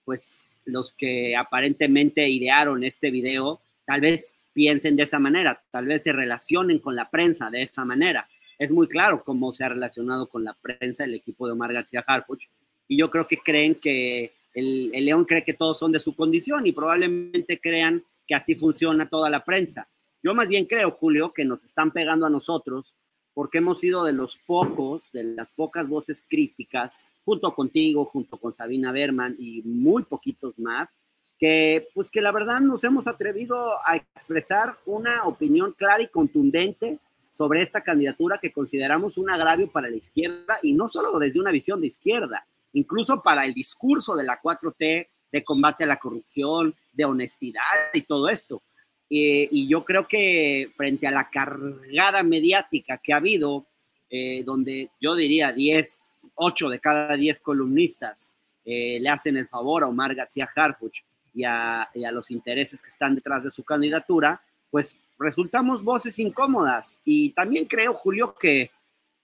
pues, 0.06 0.48
los 0.65 0.94
que 0.94 1.36
aparentemente 1.36 2.29
idearon 2.29 2.84
este 2.84 3.12
video, 3.12 3.60
tal 3.86 4.01
vez 4.01 4.36
piensen 4.53 4.96
de 4.96 5.03
esa 5.03 5.20
manera, 5.20 5.62
tal 5.72 5.86
vez 5.86 6.03
se 6.03 6.12
relacionen 6.12 6.79
con 6.79 6.96
la 6.96 7.10
prensa 7.10 7.50
de 7.50 7.63
esa 7.63 7.86
manera. 7.86 8.27
Es 8.58 8.72
muy 8.72 8.88
claro 8.88 9.24
cómo 9.24 9.53
se 9.53 9.63
ha 9.63 9.70
relacionado 9.70 10.27
con 10.27 10.44
la 10.44 10.53
prensa 10.53 11.06
el 11.06 11.13
equipo 11.13 11.48
de 11.48 11.53
Omar 11.53 11.72
García 11.74 12.03
Harfuch 12.06 12.50
y 12.88 12.98
yo 12.98 13.10
creo 13.10 13.27
que 13.27 13.38
creen 13.38 13.75
que 13.75 14.34
el, 14.53 14.91
el 14.94 15.06
León 15.06 15.25
cree 15.25 15.46
que 15.46 15.53
todos 15.53 15.79
son 15.79 15.91
de 15.91 16.00
su 16.00 16.15
condición 16.15 16.65
y 16.68 16.72
probablemente 16.72 17.60
crean 17.60 18.03
que 18.27 18.36
así 18.36 18.56
funciona 18.56 19.08
toda 19.08 19.29
la 19.29 19.44
prensa. 19.44 19.88
Yo 20.22 20.34
más 20.34 20.50
bien 20.50 20.65
creo, 20.65 20.91
Julio, 20.91 21.32
que 21.32 21.46
nos 21.46 21.63
están 21.63 21.91
pegando 21.91 22.25
a 22.25 22.29
nosotros 22.29 22.94
porque 23.39 23.60
hemos 23.60 23.79
sido 23.79 24.03
de 24.03 24.12
los 24.12 24.38
pocos, 24.46 25.13
de 25.13 25.24
las 25.24 25.50
pocas 25.51 25.88
voces 25.88 26.25
críticas, 26.27 27.00
junto 27.24 27.55
contigo, 27.55 28.03
junto 28.03 28.36
con 28.36 28.53
Sabina 28.53 28.91
Berman 28.91 29.38
y 29.39 29.62
muy 29.62 30.03
poquitos 30.03 30.60
más, 30.60 30.98
que 31.39 31.88
pues 31.93 32.12
que 32.12 32.19
la 32.19 32.34
verdad 32.34 32.60
nos 32.60 32.84
hemos 32.84 33.08
atrevido 33.08 33.55
a 33.86 33.96
expresar 33.96 34.75
una 34.86 35.24
opinión 35.24 35.72
clara 35.72 36.03
y 36.03 36.10
contundente 36.10 37.00
sobre 37.31 37.62
esta 37.62 37.81
candidatura 37.81 38.39
que 38.41 38.51
consideramos 38.51 39.17
un 39.17 39.29
agravio 39.29 39.72
para 39.72 39.89
la 39.89 39.96
izquierda 39.96 40.60
y 40.62 40.74
no 40.74 40.89
solo 40.89 41.17
desde 41.17 41.39
una 41.39 41.51
visión 41.51 41.79
de 41.79 41.88
izquierda, 41.88 42.46
incluso 42.74 43.24
para 43.24 43.46
el 43.46 43.53
discurso 43.53 44.17
de 44.17 44.25
la 44.25 44.41
4T 44.41 45.08
de 45.31 45.43
combate 45.46 45.86
a 45.86 45.88
la 45.88 45.96
corrupción, 45.96 46.75
de 46.91 47.05
honestidad 47.05 47.62
y 47.93 48.01
todo 48.01 48.27
esto. 48.27 48.62
Y 49.10 49.68
yo 49.68 49.84
creo 49.84 50.08
que 50.08 50.70
frente 50.75 51.08
a 51.08 51.12
la 51.12 51.30
cargada 51.30 52.22
mediática 52.22 53.00
que 53.00 53.12
ha 53.12 53.18
habido, 53.18 53.66
eh, 54.12 54.44
donde 54.44 54.89
yo 55.00 55.16
diría 55.16 55.51
10, 55.51 56.00
8 56.34 56.70
de 56.70 56.80
cada 56.80 57.16
10 57.16 57.39
columnistas 57.42 58.34
eh, 58.66 59.00
le 59.00 59.10
hacen 59.10 59.38
el 59.38 59.48
favor 59.48 59.84
a 59.84 59.88
Omar 59.88 60.16
García 60.16 60.50
Harfuch 60.56 61.04
y 61.34 61.44
a, 61.44 61.88
los 62.12 62.32
intereses 62.32 62.82
que 62.82 62.89
están 62.89 63.13
detrás 63.13 63.44
de 63.44 63.51
su 63.51 63.63
candidatura, 63.63 64.42
pues 64.72 64.98
resultamos 65.20 65.84
voces 65.84 66.18
incómodas. 66.18 66.98
Y 67.06 67.32
también 67.32 67.66
creo, 67.66 67.94
Julio, 67.94 68.34
que 68.34 68.72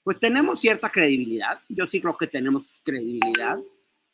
pues 0.03 0.19
tenemos 0.19 0.61
cierta 0.61 0.91
credibilidad. 0.91 1.59
Yo 1.67 1.87
sí 1.87 1.99
creo 1.99 2.15
que 2.15 2.27
tenemos 2.27 2.65
credibilidad 2.83 3.57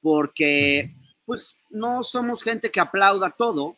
porque 0.01 0.91
pues 1.25 1.57
no 1.69 2.01
somos 2.03 2.41
gente 2.41 2.71
que 2.71 2.79
aplauda 2.79 3.29
todo 3.29 3.75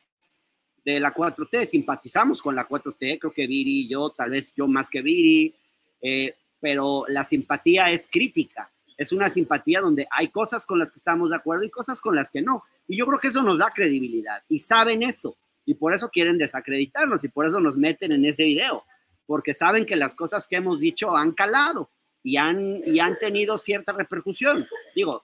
de 0.83 0.99
la 0.99 1.13
4T, 1.13 1.65
simpatizamos 1.65 2.41
con 2.41 2.55
la 2.55 2.67
4T, 2.67 3.19
creo 3.19 3.31
que 3.31 3.47
Viri 3.47 3.87
yo, 3.87 4.09
tal 4.09 4.31
vez 4.31 4.53
yo 4.55 4.67
más 4.67 4.89
que 4.89 5.01
Viri, 5.01 5.53
eh, 6.01 6.35
pero 6.59 7.05
la 7.07 7.23
simpatía 7.23 7.91
es 7.91 8.07
crítica 8.11 8.69
es 8.97 9.11
una 9.11 9.29
simpatía 9.29 9.81
donde 9.81 10.07
hay 10.11 10.29
cosas 10.29 10.65
con 10.65 10.79
las 10.79 10.91
que 10.91 10.99
estamos 10.99 11.29
de 11.29 11.35
acuerdo 11.35 11.63
y 11.63 11.69
cosas 11.69 12.01
con 12.01 12.15
las 12.15 12.29
que 12.29 12.41
no. 12.41 12.63
Y 12.87 12.97
yo 12.97 13.05
creo 13.05 13.19
que 13.19 13.29
eso 13.29 13.43
nos 13.43 13.59
da 13.59 13.71
credibilidad 13.71 14.43
y 14.49 14.59
saben 14.59 15.03
eso 15.03 15.35
y 15.65 15.75
por 15.75 15.93
eso 15.93 16.09
quieren 16.09 16.37
desacreditarnos 16.37 17.23
y 17.23 17.29
por 17.29 17.47
eso 17.47 17.59
nos 17.59 17.77
meten 17.77 18.11
en 18.11 18.25
ese 18.25 18.43
video, 18.43 18.83
porque 19.25 19.53
saben 19.53 19.85
que 19.85 19.95
las 19.95 20.15
cosas 20.15 20.45
que 20.47 20.57
hemos 20.57 20.79
dicho 20.79 21.15
han 21.15 21.31
calado 21.31 21.89
y 22.21 22.37
han, 22.37 22.81
y 22.85 22.99
han 22.99 23.17
tenido 23.17 23.57
cierta 23.57 23.93
repercusión. 23.93 24.67
Digo, 24.95 25.23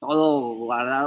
todo 0.00 0.54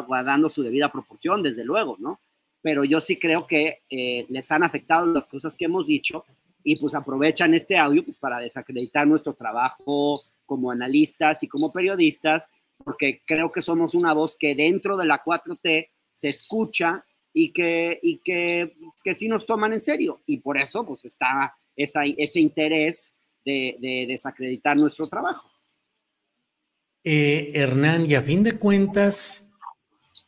guardando 0.08 0.50
su 0.50 0.64
debida 0.64 0.92
proporción, 0.92 1.44
desde 1.44 1.66
luego, 1.66 1.98
¿no? 2.00 2.20
Pero 2.62 2.84
yo 2.84 3.00
sí 3.02 3.18
creo 3.18 3.48
que 3.48 3.84
eh, 3.90 4.26
les 4.30 4.52
han 4.52 4.64
afectado 4.64 5.06
las 5.08 5.28
cosas 5.28 5.56
que 5.56 5.66
hemos 5.66 5.88
dicho 5.88 6.26
y 6.64 6.76
pues 6.76 6.94
aprovechan 6.94 7.54
este 7.54 7.78
audio 7.78 8.04
pues, 8.04 8.18
para 8.18 8.40
desacreditar 8.40 9.08
nuestro 9.08 9.34
trabajo, 9.34 10.22
como 10.46 10.72
analistas 10.72 11.42
y 11.44 11.48
como 11.48 11.72
periodistas, 11.72 12.50
porque 12.84 13.22
creo 13.26 13.52
que 13.52 13.62
somos 13.62 13.94
una 13.94 14.14
voz 14.14 14.36
que 14.36 14.56
dentro 14.56 14.98
de 14.98 15.06
la 15.06 15.24
4T 15.24 15.90
se 16.14 16.28
escucha 16.28 17.06
y 17.34 17.54
que, 17.54 18.00
y 18.02 18.18
que, 18.18 18.76
que 19.04 19.16
sí 19.16 19.28
nos 19.28 19.46
toman 19.46 19.74
en 19.74 19.82
serio. 19.82 20.22
Y 20.26 20.38
por 20.38 20.58
eso 20.58 20.86
pues 20.86 21.06
está 21.06 21.56
ese 21.76 22.40
interés 22.40 23.14
de, 23.46 24.06
desacreditar 24.08 24.76
nuestro 24.78 25.08
trabajo. 25.08 25.50
Eh, 27.04 27.52
Hernán, 27.54 28.06
y 28.06 28.16
a 28.16 28.22
fin 28.22 28.44
de 28.44 28.58
cuentas, 28.60 29.49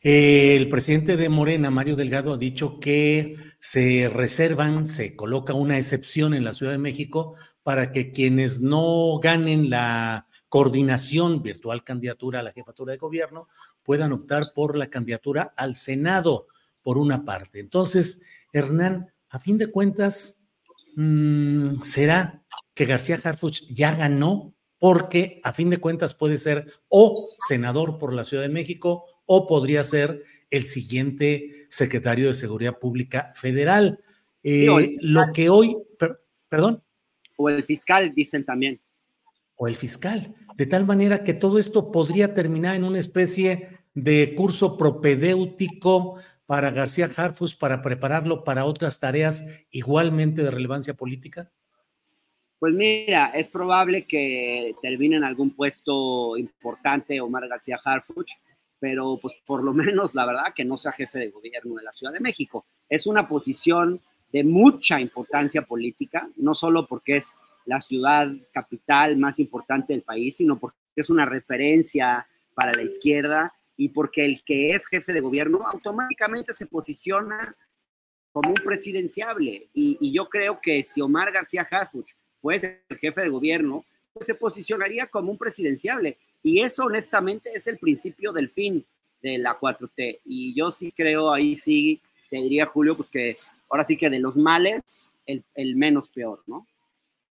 el 0.02 0.68
presidente 0.68 1.16
de 1.16 1.28
Morena, 1.28 1.70
Mario 1.70 1.94
Delgado, 1.94 2.34
ha 2.34 2.38
dicho 2.38 2.80
que 2.80 3.36
se 3.60 4.10
reservan, 4.12 4.88
se 4.88 5.14
coloca 5.14 5.54
una 5.54 5.78
excepción 5.78 6.34
en 6.34 6.42
la 6.42 6.54
Ciudad 6.54 6.72
de 6.72 6.78
México 6.78 7.36
para 7.62 7.92
que 7.92 8.10
quienes 8.10 8.60
no 8.60 9.20
ganen 9.22 9.70
la 9.70 10.26
coordinación 10.48 11.42
virtual 11.42 11.84
candidatura 11.84 12.40
a 12.40 12.42
la 12.42 12.50
jefatura 12.50 12.90
de 12.90 12.98
gobierno 12.98 13.48
puedan 13.84 14.12
optar 14.12 14.46
por 14.52 14.76
la 14.76 14.90
candidatura 14.90 15.54
al 15.56 15.76
Senado, 15.76 16.48
por 16.82 16.98
una 16.98 17.24
parte. 17.24 17.60
Entonces, 17.60 18.22
Hernán, 18.52 19.12
a 19.30 19.38
fin 19.38 19.56
de 19.56 19.68
cuentas, 19.68 20.48
mm, 20.96 21.80
¿será 21.82 22.42
que 22.74 22.86
García 22.86 23.20
Harfuch 23.22 23.68
ya 23.68 23.94
ganó? 23.94 24.52
Porque 24.78 25.40
a 25.44 25.52
fin 25.52 25.70
de 25.70 25.78
cuentas 25.78 26.12
puede 26.12 26.38
ser 26.38 26.72
o 26.88 27.28
senador 27.48 27.98
por 27.98 28.12
la 28.12 28.24
Ciudad 28.24 28.42
de 28.42 28.48
México 28.48 29.04
o 29.26 29.46
podría 29.46 29.84
ser 29.84 30.22
el 30.50 30.64
siguiente 30.64 31.66
secretario 31.68 32.28
de 32.28 32.34
Seguridad 32.34 32.78
Pública 32.78 33.32
Federal. 33.34 33.98
Eh, 34.42 34.96
lo 35.00 35.32
que 35.32 35.48
hoy, 35.48 35.76
perdón 36.48 36.82
o 37.36 37.48
el 37.48 37.62
fiscal, 37.62 38.14
dicen 38.14 38.44
también. 38.44 38.80
O 39.56 39.68
el 39.68 39.76
fiscal. 39.76 40.34
De 40.56 40.66
tal 40.66 40.86
manera 40.86 41.24
que 41.24 41.34
todo 41.34 41.58
esto 41.58 41.90
podría 41.90 42.34
terminar 42.34 42.76
en 42.76 42.84
una 42.84 42.98
especie 42.98 43.80
de 43.94 44.34
curso 44.34 44.78
propedéutico 44.78 46.16
para 46.46 46.70
García 46.70 47.10
Harfus 47.14 47.54
para 47.54 47.82
prepararlo 47.82 48.44
para 48.44 48.64
otras 48.64 48.98
tareas 49.00 49.46
igualmente 49.70 50.42
de 50.42 50.50
relevancia 50.50 50.94
política? 50.94 51.50
Pues 52.58 52.74
mira, 52.74 53.26
es 53.34 53.48
probable 53.48 54.06
que 54.06 54.74
termine 54.80 55.16
en 55.16 55.24
algún 55.24 55.50
puesto 55.50 56.36
importante 56.36 57.20
Omar 57.20 57.48
García 57.48 57.80
Harfuch, 57.82 58.30
pero 58.82 59.16
pues 59.22 59.36
por 59.46 59.62
lo 59.62 59.72
menos 59.72 60.12
la 60.12 60.26
verdad 60.26 60.52
que 60.52 60.64
no 60.64 60.76
sea 60.76 60.90
jefe 60.90 61.20
de 61.20 61.30
gobierno 61.30 61.76
de 61.76 61.84
la 61.84 61.92
Ciudad 61.92 62.12
de 62.12 62.18
México. 62.18 62.66
Es 62.88 63.06
una 63.06 63.28
posición 63.28 64.00
de 64.32 64.42
mucha 64.42 65.00
importancia 65.00 65.62
política, 65.62 66.28
no 66.34 66.52
solo 66.52 66.88
porque 66.88 67.18
es 67.18 67.32
la 67.64 67.80
ciudad 67.80 68.28
capital 68.52 69.16
más 69.18 69.38
importante 69.38 69.92
del 69.92 70.02
país, 70.02 70.38
sino 70.38 70.58
porque 70.58 70.78
es 70.96 71.10
una 71.10 71.24
referencia 71.26 72.26
para 72.54 72.72
la 72.72 72.82
izquierda 72.82 73.54
y 73.76 73.90
porque 73.90 74.24
el 74.24 74.42
que 74.42 74.72
es 74.72 74.84
jefe 74.88 75.12
de 75.12 75.20
gobierno 75.20 75.60
automáticamente 75.64 76.52
se 76.52 76.66
posiciona 76.66 77.54
como 78.32 78.48
un 78.48 78.56
presidenciable. 78.64 79.68
Y, 79.74 80.12
yo 80.12 80.28
creo 80.28 80.60
que 80.60 80.82
si 80.82 81.00
Omar 81.00 81.30
García 81.30 81.68
Harfuch 81.70 82.14
fuese 82.40 82.82
el 82.88 82.98
jefe 82.98 83.20
de 83.20 83.28
gobierno, 83.28 83.84
pues 84.12 84.26
se 84.26 84.34
posicionaría 84.34 85.06
como 85.06 85.30
un 85.30 85.38
presidenciable. 85.38 86.18
Y 86.42 86.60
eso 86.60 86.84
honestamente 86.84 87.50
es 87.54 87.66
el 87.66 87.78
principio 87.78 88.32
del 88.32 88.48
fin 88.48 88.84
de 89.22 89.38
la 89.38 89.58
4T. 89.58 90.20
Y 90.24 90.54
yo 90.54 90.70
sí 90.70 90.92
creo, 90.92 91.32
ahí 91.32 91.56
sí, 91.56 92.00
te 92.28 92.36
diría 92.36 92.66
Julio, 92.66 92.96
pues 92.96 93.08
que 93.08 93.36
ahora 93.68 93.84
sí 93.84 93.96
que 93.96 94.10
de 94.10 94.18
los 94.18 94.36
males, 94.36 95.14
el, 95.26 95.44
el 95.54 95.76
menos 95.76 96.08
peor, 96.10 96.42
¿no? 96.46 96.66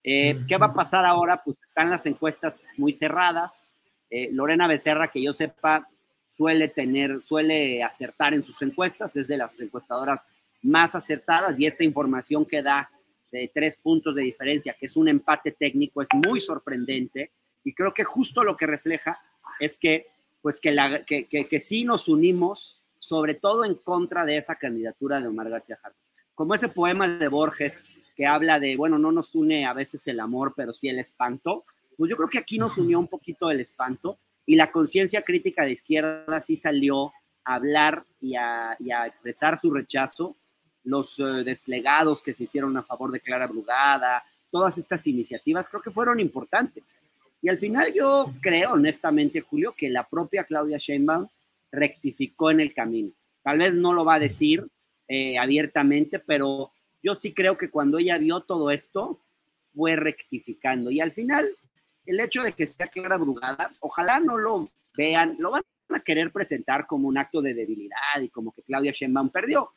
Eh, 0.04 0.40
¿Qué 0.48 0.58
va 0.58 0.68
a 0.68 0.74
pasar 0.74 1.04
ahora? 1.04 1.42
Pues 1.44 1.58
están 1.64 1.90
las 1.90 2.06
encuestas 2.06 2.68
muy 2.78 2.94
cerradas. 2.94 3.68
Eh, 4.12 4.30
Lorena 4.32 4.68
Becerra, 4.68 5.10
que 5.10 5.22
yo 5.22 5.34
sepa, 5.34 5.90
suele 6.30 6.68
tener, 6.68 7.22
suele 7.24 7.82
acertar 7.82 8.36
en 8.36 8.44
sus 8.44 8.62
encuestas, 8.62 9.16
es 9.16 9.28
de 9.28 9.38
las 9.38 9.60
encuestadoras 9.60 10.24
más 10.62 10.94
acertadas 10.94 11.60
y 11.60 11.66
esta 11.66 11.84
información 11.84 12.46
que 12.46 12.62
da 12.62 12.90
de 13.32 13.50
tres 13.54 13.78
puntos 13.78 14.16
de 14.16 14.24
diferencia, 14.24 14.76
que 14.80 14.86
es 14.86 14.96
un 14.96 15.08
empate 15.08 15.52
técnico, 15.52 16.02
es 16.02 16.10
muy 16.14 16.40
sorprendente 16.40 17.32
y 17.66 17.74
creo 17.74 17.94
que 17.94 18.06
justo 18.06 18.44
lo 18.44 18.56
que 18.56 18.68
refleja 18.68 19.20
es 19.60 19.78
que, 19.78 20.06
pues 20.42 20.62
que, 20.62 20.72
la, 20.72 21.04
que, 21.04 21.26
que, 21.26 21.60
sí 21.60 21.84
nos 21.84 22.08
unimos, 22.08 22.80
sobre 23.00 23.34
todo 23.34 23.66
en 23.66 23.74
contra 23.76 24.24
de 24.24 24.38
esa 24.38 24.56
candidatura 24.56 25.20
de 25.20 25.28
Omar 25.28 25.50
García 25.50 25.80
Harfuch. 25.82 26.00
Como 26.36 26.54
ese 26.54 26.70
poema 26.70 27.08
de 27.08 27.28
Borges 27.28 27.84
que 28.16 28.28
habla 28.28 28.60
de, 28.60 28.78
bueno, 28.78 29.00
no 29.00 29.12
nos 29.12 29.34
une 29.34 29.66
a 29.66 29.74
veces 29.74 30.08
el 30.08 30.20
amor, 30.20 30.54
pero 30.56 30.74
sí 30.74 30.88
el 30.88 31.00
espanto, 31.00 31.66
pues 31.98 32.10
yo 32.10 32.16
creo 32.16 32.30
que 32.30 32.38
aquí 32.38 32.60
nos 32.60 32.78
unió 32.78 33.00
un 33.00 33.08
poquito 33.08 33.50
el 33.50 33.60
espanto 33.60 34.20
y 34.46 34.56
la 34.56 34.72
conciencia 34.72 35.24
crítica 35.24 35.64
de 35.64 35.72
izquierda 35.72 36.42
sí 36.42 36.56
salió 36.56 37.08
a 37.44 37.56
hablar 37.56 38.06
y 38.20 38.36
a, 38.36 38.78
y 38.80 38.92
a 38.92 39.08
expresar 39.08 39.58
su 39.58 39.72
rechazo. 39.72 40.36
Los 40.84 41.18
uh, 41.18 41.44
desplegados 41.44 42.22
que 42.22 42.36
se 42.36 42.44
hicieron 42.44 42.78
a 42.78 42.84
favor 42.84 43.12
de 43.12 43.20
Clara 43.20 43.48
Brugada, 43.48 44.24
todas 44.52 44.78
estas 44.78 45.08
iniciativas 45.08 45.68
creo 45.68 45.82
que 45.82 45.90
fueron 45.90 46.20
importantes. 46.20 47.00
Y 47.46 47.50
al 47.50 47.60
final 47.60 47.94
yo 47.94 48.34
creo, 48.42 48.74
honestamente, 48.74 49.40
Julio, 49.40 49.76
que 49.78 49.88
la 49.88 50.10
propia 50.10 50.46
Claudia 50.46 50.80
Sheinbaum 50.80 51.28
rectificó 51.72 52.50
en 52.50 52.60
el 52.60 52.74
camino. 52.74 53.12
Tal 53.44 53.60
vez 53.60 53.76
no 53.76 53.94
lo 53.94 54.04
va 54.04 54.16
a 54.16 54.20
decir 54.20 54.66
eh, 55.08 55.38
abiertamente, 55.38 56.18
pero 56.18 56.72
yo 57.04 57.14
sí 57.14 57.36
creo 57.36 57.56
que 57.56 57.70
cuando 57.70 58.00
ella 58.00 58.18
vio 58.18 58.40
todo 58.40 58.72
esto, 58.72 59.20
fue 59.76 59.96
rectificando. 59.96 60.90
Y 60.90 61.02
al 61.02 61.12
final, 61.12 61.48
el 62.08 62.20
hecho 62.20 62.42
de 62.42 62.54
que 62.54 62.66
sea 62.66 62.88
Clara 62.88 63.18
Brugada, 63.18 63.72
ojalá 63.80 64.20
no 64.20 64.40
lo 64.40 64.72
vean, 64.98 65.36
lo 65.38 65.52
van 65.52 65.62
a 65.90 66.00
querer 66.00 66.32
presentar 66.32 66.88
como 66.88 67.08
un 67.08 67.20
acto 67.20 67.44
de 67.44 67.54
debilidad 67.54 68.22
y 68.24 68.30
como 68.30 68.54
que 68.54 68.64
Claudia 68.64 68.92
Sheinbaum 68.92 69.30
perdió. 69.30 69.70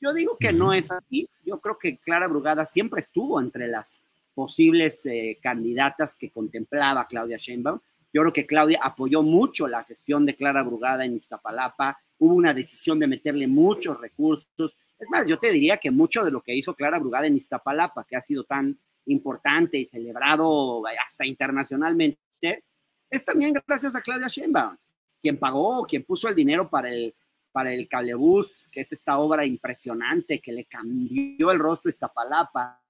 Yo 0.00 0.14
digo 0.14 0.38
que 0.40 0.54
no 0.54 0.72
es 0.72 0.90
así. 0.90 1.28
Yo 1.44 1.60
creo 1.60 1.76
que 1.76 1.98
Clara 1.98 2.28
Brugada 2.28 2.64
siempre 2.64 3.00
estuvo 3.02 3.38
entre 3.38 3.68
las 3.68 4.02
posibles 4.34 5.04
eh, 5.06 5.38
candidatas 5.42 6.16
que 6.16 6.30
contemplaba 6.30 7.06
Claudia 7.06 7.36
Sheinbaum. 7.36 7.80
Yo 8.12 8.22
creo 8.22 8.32
que 8.32 8.46
Claudia 8.46 8.80
apoyó 8.82 9.22
mucho 9.22 9.68
la 9.68 9.84
gestión 9.84 10.26
de 10.26 10.34
Clara 10.34 10.62
Brugada 10.62 11.04
en 11.04 11.14
Iztapalapa. 11.14 11.98
Hubo 12.18 12.34
una 12.34 12.52
decisión 12.52 12.98
de 12.98 13.06
meterle 13.06 13.46
muchos 13.46 14.00
recursos. 14.00 14.76
Es 14.98 15.08
más, 15.08 15.26
yo 15.26 15.38
te 15.38 15.52
diría 15.52 15.76
que 15.76 15.90
mucho 15.90 16.24
de 16.24 16.30
lo 16.30 16.42
que 16.42 16.54
hizo 16.54 16.74
Clara 16.74 16.98
Brugada 16.98 17.26
en 17.26 17.36
Iztapalapa, 17.36 18.04
que 18.04 18.16
ha 18.16 18.22
sido 18.22 18.44
tan 18.44 18.78
importante 19.06 19.78
y 19.78 19.84
celebrado 19.84 20.82
hasta 21.04 21.24
internacionalmente, 21.24 22.18
es 23.10 23.24
también 23.24 23.54
gracias 23.66 23.94
a 23.94 24.00
Claudia 24.00 24.28
Sheinbaum, 24.28 24.76
quien 25.20 25.38
pagó, 25.38 25.84
quien 25.84 26.04
puso 26.04 26.28
el 26.28 26.34
dinero 26.34 26.68
para 26.68 26.90
el, 26.90 27.14
para 27.52 27.72
el 27.72 27.88
cablebús, 27.88 28.66
que 28.70 28.82
es 28.82 28.92
esta 28.92 29.18
obra 29.18 29.44
impresionante 29.44 30.40
que 30.40 30.52
le 30.52 30.64
cambió 30.64 31.50
el 31.50 31.58
rostro 31.58 31.88
a 31.88 31.90
Iztapalapa. 31.90 32.82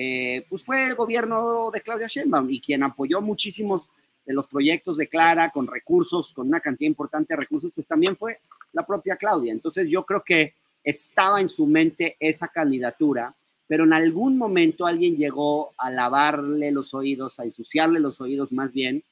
Eh, 0.00 0.46
pues 0.48 0.64
fue 0.64 0.86
el 0.86 0.94
gobierno 0.94 1.72
de 1.72 1.80
Claudia 1.80 2.06
Sheinbaum 2.06 2.48
y 2.50 2.60
quien 2.60 2.84
apoyó 2.84 3.20
muchísimos 3.20 3.88
de 4.24 4.32
los 4.32 4.46
proyectos 4.46 4.96
de 4.96 5.08
Clara 5.08 5.50
con 5.50 5.66
recursos, 5.66 6.32
con 6.32 6.46
una 6.46 6.60
cantidad 6.60 6.86
importante 6.86 7.34
de 7.34 7.40
recursos, 7.40 7.72
pues 7.74 7.84
también 7.84 8.16
fue 8.16 8.38
la 8.74 8.86
propia 8.86 9.16
Claudia. 9.16 9.50
Entonces 9.50 9.88
yo 9.88 10.06
creo 10.06 10.22
que 10.22 10.54
estaba 10.84 11.40
en 11.40 11.48
su 11.48 11.66
mente 11.66 12.16
esa 12.20 12.46
candidatura, 12.46 13.34
pero 13.66 13.82
en 13.82 13.92
algún 13.92 14.38
momento 14.38 14.86
alguien 14.86 15.16
llegó 15.16 15.74
a 15.76 15.90
lavarle 15.90 16.70
los 16.70 16.94
oídos, 16.94 17.40
a 17.40 17.44
ensuciarle 17.44 17.98
los 17.98 18.20
oídos 18.20 18.52
más 18.52 18.72
bien, 18.72 19.02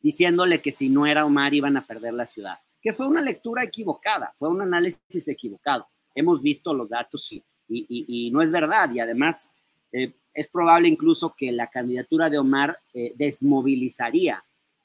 diciéndole 0.00 0.62
que 0.62 0.70
si 0.70 0.90
no 0.90 1.06
era 1.06 1.24
Omar 1.26 1.54
iban 1.54 1.76
a 1.76 1.84
perder 1.84 2.14
la 2.14 2.28
ciudad, 2.28 2.60
que 2.80 2.92
fue 2.92 3.08
una 3.08 3.20
lectura 3.20 3.64
equivocada, 3.64 4.32
fue 4.36 4.48
un 4.48 4.62
análisis 4.62 5.26
equivocado. 5.26 5.88
Hemos 6.14 6.40
visto 6.40 6.72
los 6.72 6.88
datos 6.88 7.32
y, 7.32 7.42
y, 7.68 8.30
no 8.30 8.42
es 8.42 8.52
verdad 8.52 8.92
y 8.92 9.00
además 9.00 9.50
eh, 9.92 10.12
es 10.34 10.48
probable 10.48 10.88
incluso 10.88 11.34
que 11.36 11.52
la 11.52 11.68
candidatura 11.68 12.30
de 12.30 12.38
Omar 12.38 12.78
eh, 12.94 13.12
desmovilizaría 13.16 14.42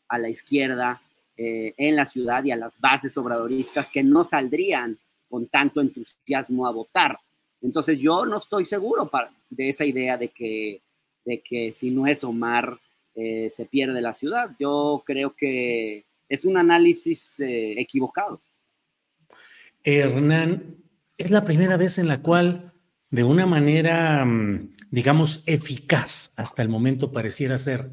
a 0.10 0.18
la 0.18 0.30
izquierda 0.30 1.02
eh, 1.38 1.74
en 1.78 1.96
la 1.96 2.06
ciudad 2.06 2.44
y 2.44 2.52
a 2.52 2.58
las 2.58 2.80
bases 2.80 3.18
obradoristas 3.18 3.90
que 3.90 4.04
no 4.04 4.24
saldrían 4.26 4.98
con 5.30 5.48
tanto 5.48 5.82
entusiasmo 5.82 6.68
a 6.68 6.72
votar. 6.72 7.18
Entonces 7.62 8.00
yo 8.00 8.26
no 8.26 8.38
estoy 8.38 8.66
seguro 8.66 9.10
de 9.50 9.70
esa 9.70 9.86
idea 9.86 10.18
de 10.18 10.30
que, 10.30 10.82
de 11.26 11.42
que 11.42 11.74
si 11.74 11.92
no 11.92 12.08
es 12.08 12.24
Omar 12.24 12.78
eh, 13.16 13.50
se 13.50 13.66
pierde 13.66 14.02
la 14.02 14.14
ciudad. 14.14 14.52
Yo 14.60 15.04
creo 15.06 15.36
que 15.36 16.06
es 16.30 16.46
un 16.46 16.58
análisis 16.58 17.36
equivocado. 17.40 18.42
Hernán, 19.84 20.76
es 21.18 21.32
la 21.32 21.44
primera 21.44 21.78
vez 21.78 21.98
en 21.98 22.08
la 22.08 22.22
cual 22.22 22.74
de 23.10 23.24
una 23.24 23.46
manera, 23.46 24.26
mm, 24.26 24.74
digamos, 24.90 25.44
eficaz 25.46 26.34
hasta 26.38 26.62
el 26.62 26.70
momento 26.70 27.12
pareciera 27.12 27.58
ser, 27.58 27.92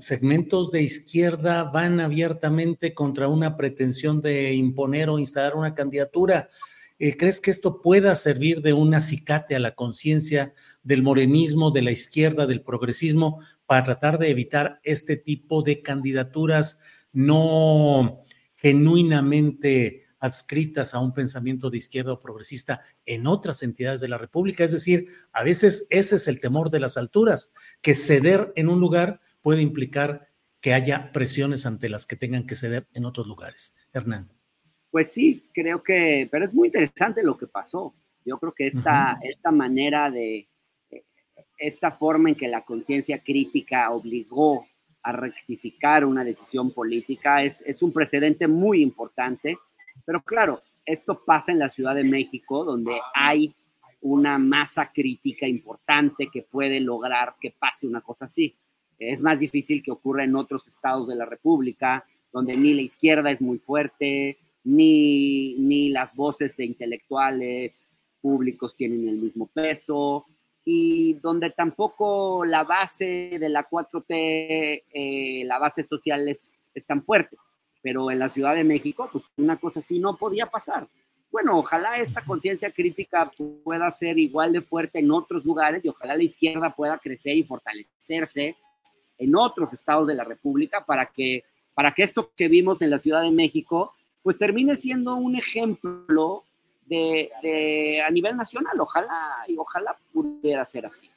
segmentos 0.00 0.70
de 0.70 0.82
izquierda 0.82 1.64
van 1.64 2.00
abiertamente 2.00 2.94
contra 2.94 3.28
una 3.28 3.56
pretensión 3.56 4.20
de 4.20 4.52
imponer 4.54 5.08
o 5.08 5.18
instalar 5.18 5.56
una 5.56 5.74
candidatura. 5.74 6.48
Eh, 6.98 7.16
¿Crees 7.16 7.40
que 7.40 7.50
esto 7.50 7.80
pueda 7.80 8.14
servir 8.16 8.60
de 8.60 8.72
un 8.72 8.92
acicate 8.92 9.54
a 9.54 9.60
la 9.60 9.74
conciencia 9.74 10.52
del 10.82 11.02
morenismo, 11.02 11.70
de 11.70 11.82
la 11.82 11.92
izquierda, 11.92 12.46
del 12.46 12.62
progresismo, 12.62 13.40
para 13.66 13.84
tratar 13.84 14.18
de 14.18 14.30
evitar 14.30 14.80
este 14.82 15.16
tipo 15.16 15.62
de 15.62 15.80
candidaturas 15.80 17.06
no 17.12 18.20
genuinamente 18.56 20.07
adscritas 20.20 20.94
a 20.94 21.00
un 21.00 21.12
pensamiento 21.12 21.70
de 21.70 21.78
izquierda 21.78 22.12
o 22.12 22.20
progresista 22.20 22.82
en 23.06 23.26
otras 23.26 23.62
entidades 23.62 24.00
de 24.00 24.08
la 24.08 24.18
República? 24.18 24.64
Es 24.64 24.72
decir, 24.72 25.08
a 25.32 25.42
veces 25.42 25.86
ese 25.90 26.16
es 26.16 26.28
el 26.28 26.40
temor 26.40 26.70
de 26.70 26.80
las 26.80 26.96
alturas, 26.96 27.52
que 27.82 27.94
ceder 27.94 28.52
en 28.56 28.68
un 28.68 28.80
lugar 28.80 29.20
puede 29.42 29.62
implicar 29.62 30.28
que 30.60 30.74
haya 30.74 31.12
presiones 31.12 31.66
ante 31.66 31.88
las 31.88 32.06
que 32.06 32.16
tengan 32.16 32.46
que 32.46 32.54
ceder 32.54 32.86
en 32.94 33.04
otros 33.04 33.26
lugares. 33.26 33.76
Hernán. 33.92 34.30
Pues 34.90 35.12
sí, 35.12 35.48
creo 35.52 35.82
que, 35.82 36.28
pero 36.30 36.46
es 36.46 36.52
muy 36.52 36.68
interesante 36.68 37.22
lo 37.22 37.36
que 37.36 37.46
pasó. 37.46 37.94
Yo 38.24 38.38
creo 38.38 38.52
que 38.52 38.66
esta, 38.66 39.16
esta 39.22 39.50
manera 39.50 40.10
de, 40.10 40.48
esta 41.58 41.92
forma 41.92 42.30
en 42.30 42.34
que 42.34 42.48
la 42.48 42.64
conciencia 42.64 43.22
crítica 43.22 43.90
obligó 43.90 44.66
a 45.02 45.12
rectificar 45.12 46.04
una 46.04 46.24
decisión 46.24 46.72
política 46.72 47.42
es, 47.42 47.62
es 47.66 47.82
un 47.82 47.92
precedente 47.92 48.48
muy 48.48 48.82
importante. 48.82 49.56
Pero 50.08 50.22
claro, 50.22 50.62
esto 50.86 51.22
pasa 51.22 51.52
en 51.52 51.58
la 51.58 51.68
Ciudad 51.68 51.94
de 51.94 52.02
México, 52.02 52.64
donde 52.64 52.98
hay 53.12 53.54
una 54.00 54.38
masa 54.38 54.90
crítica 54.90 55.46
importante 55.46 56.30
que 56.32 56.40
puede 56.40 56.80
lograr 56.80 57.34
que 57.38 57.50
pase 57.50 57.86
una 57.86 58.00
cosa 58.00 58.24
así. 58.24 58.56
Es 58.98 59.20
más 59.20 59.38
difícil 59.38 59.82
que 59.82 59.90
ocurra 59.90 60.24
en 60.24 60.34
otros 60.34 60.66
estados 60.66 61.08
de 61.08 61.14
la 61.14 61.26
República, 61.26 62.06
donde 62.32 62.56
ni 62.56 62.72
la 62.72 62.80
izquierda 62.80 63.30
es 63.30 63.42
muy 63.42 63.58
fuerte, 63.58 64.38
ni, 64.64 65.56
ni 65.58 65.90
las 65.90 66.14
voces 66.14 66.56
de 66.56 66.64
intelectuales 66.64 67.90
públicos 68.22 68.74
tienen 68.74 69.06
el 69.10 69.16
mismo 69.16 69.46
peso, 69.46 70.24
y 70.64 71.18
donde 71.20 71.50
tampoco 71.50 72.46
la 72.46 72.64
base 72.64 73.36
de 73.38 73.48
la 73.50 73.68
4T, 73.68 74.84
eh, 74.90 75.42
la 75.44 75.58
base 75.58 75.84
social 75.84 76.26
es, 76.30 76.54
es 76.72 76.86
tan 76.86 77.02
fuerte. 77.02 77.36
Pero 77.82 78.10
en 78.10 78.18
la 78.18 78.28
Ciudad 78.28 78.54
de 78.54 78.64
México, 78.64 79.08
pues 79.12 79.24
una 79.36 79.56
cosa 79.56 79.80
así 79.80 79.98
no 79.98 80.16
podía 80.16 80.46
pasar 80.46 80.88
bueno, 81.30 81.58
ojalá 81.58 81.96
esta 81.98 82.24
conciencia 82.24 82.70
crítica 82.70 83.30
pueda 83.62 83.90
ser 83.92 84.18
igual 84.18 84.52
de 84.52 84.62
fuerte 84.62 84.98
en 85.00 85.10
otros 85.10 85.44
lugares 85.44 85.84
y 85.84 85.88
ojalá 85.88 86.16
la 86.16 86.22
izquierda 86.22 86.74
pueda 86.74 86.98
crecer 86.98 87.36
y 87.36 87.42
fortalecerse 87.42 88.56
en 89.18 89.36
otros 89.36 89.72
estados 89.72 90.06
de 90.06 90.14
la 90.14 90.24
República 90.24 90.84
para 90.84 91.06
que, 91.06 91.44
para 91.74 91.92
que 91.92 92.02
esto 92.02 92.32
que 92.34 92.48
vimos 92.48 92.80
en 92.80 92.90
la 92.90 92.98
Ciudad 92.98 93.22
de 93.22 93.30
México, 93.30 93.92
pues 94.22 94.38
termine 94.38 94.76
siendo 94.76 95.16
un 95.16 95.36
ejemplo 95.36 96.44
de, 96.86 97.30
a 98.06 98.10
nivel 98.10 98.36
nacional. 98.36 98.80
Ojalá 98.80 99.44
y 99.46 99.56
ojalá 99.58 99.98
pudiera 100.12 100.64
ser 100.64 100.86
así. 100.86 101.10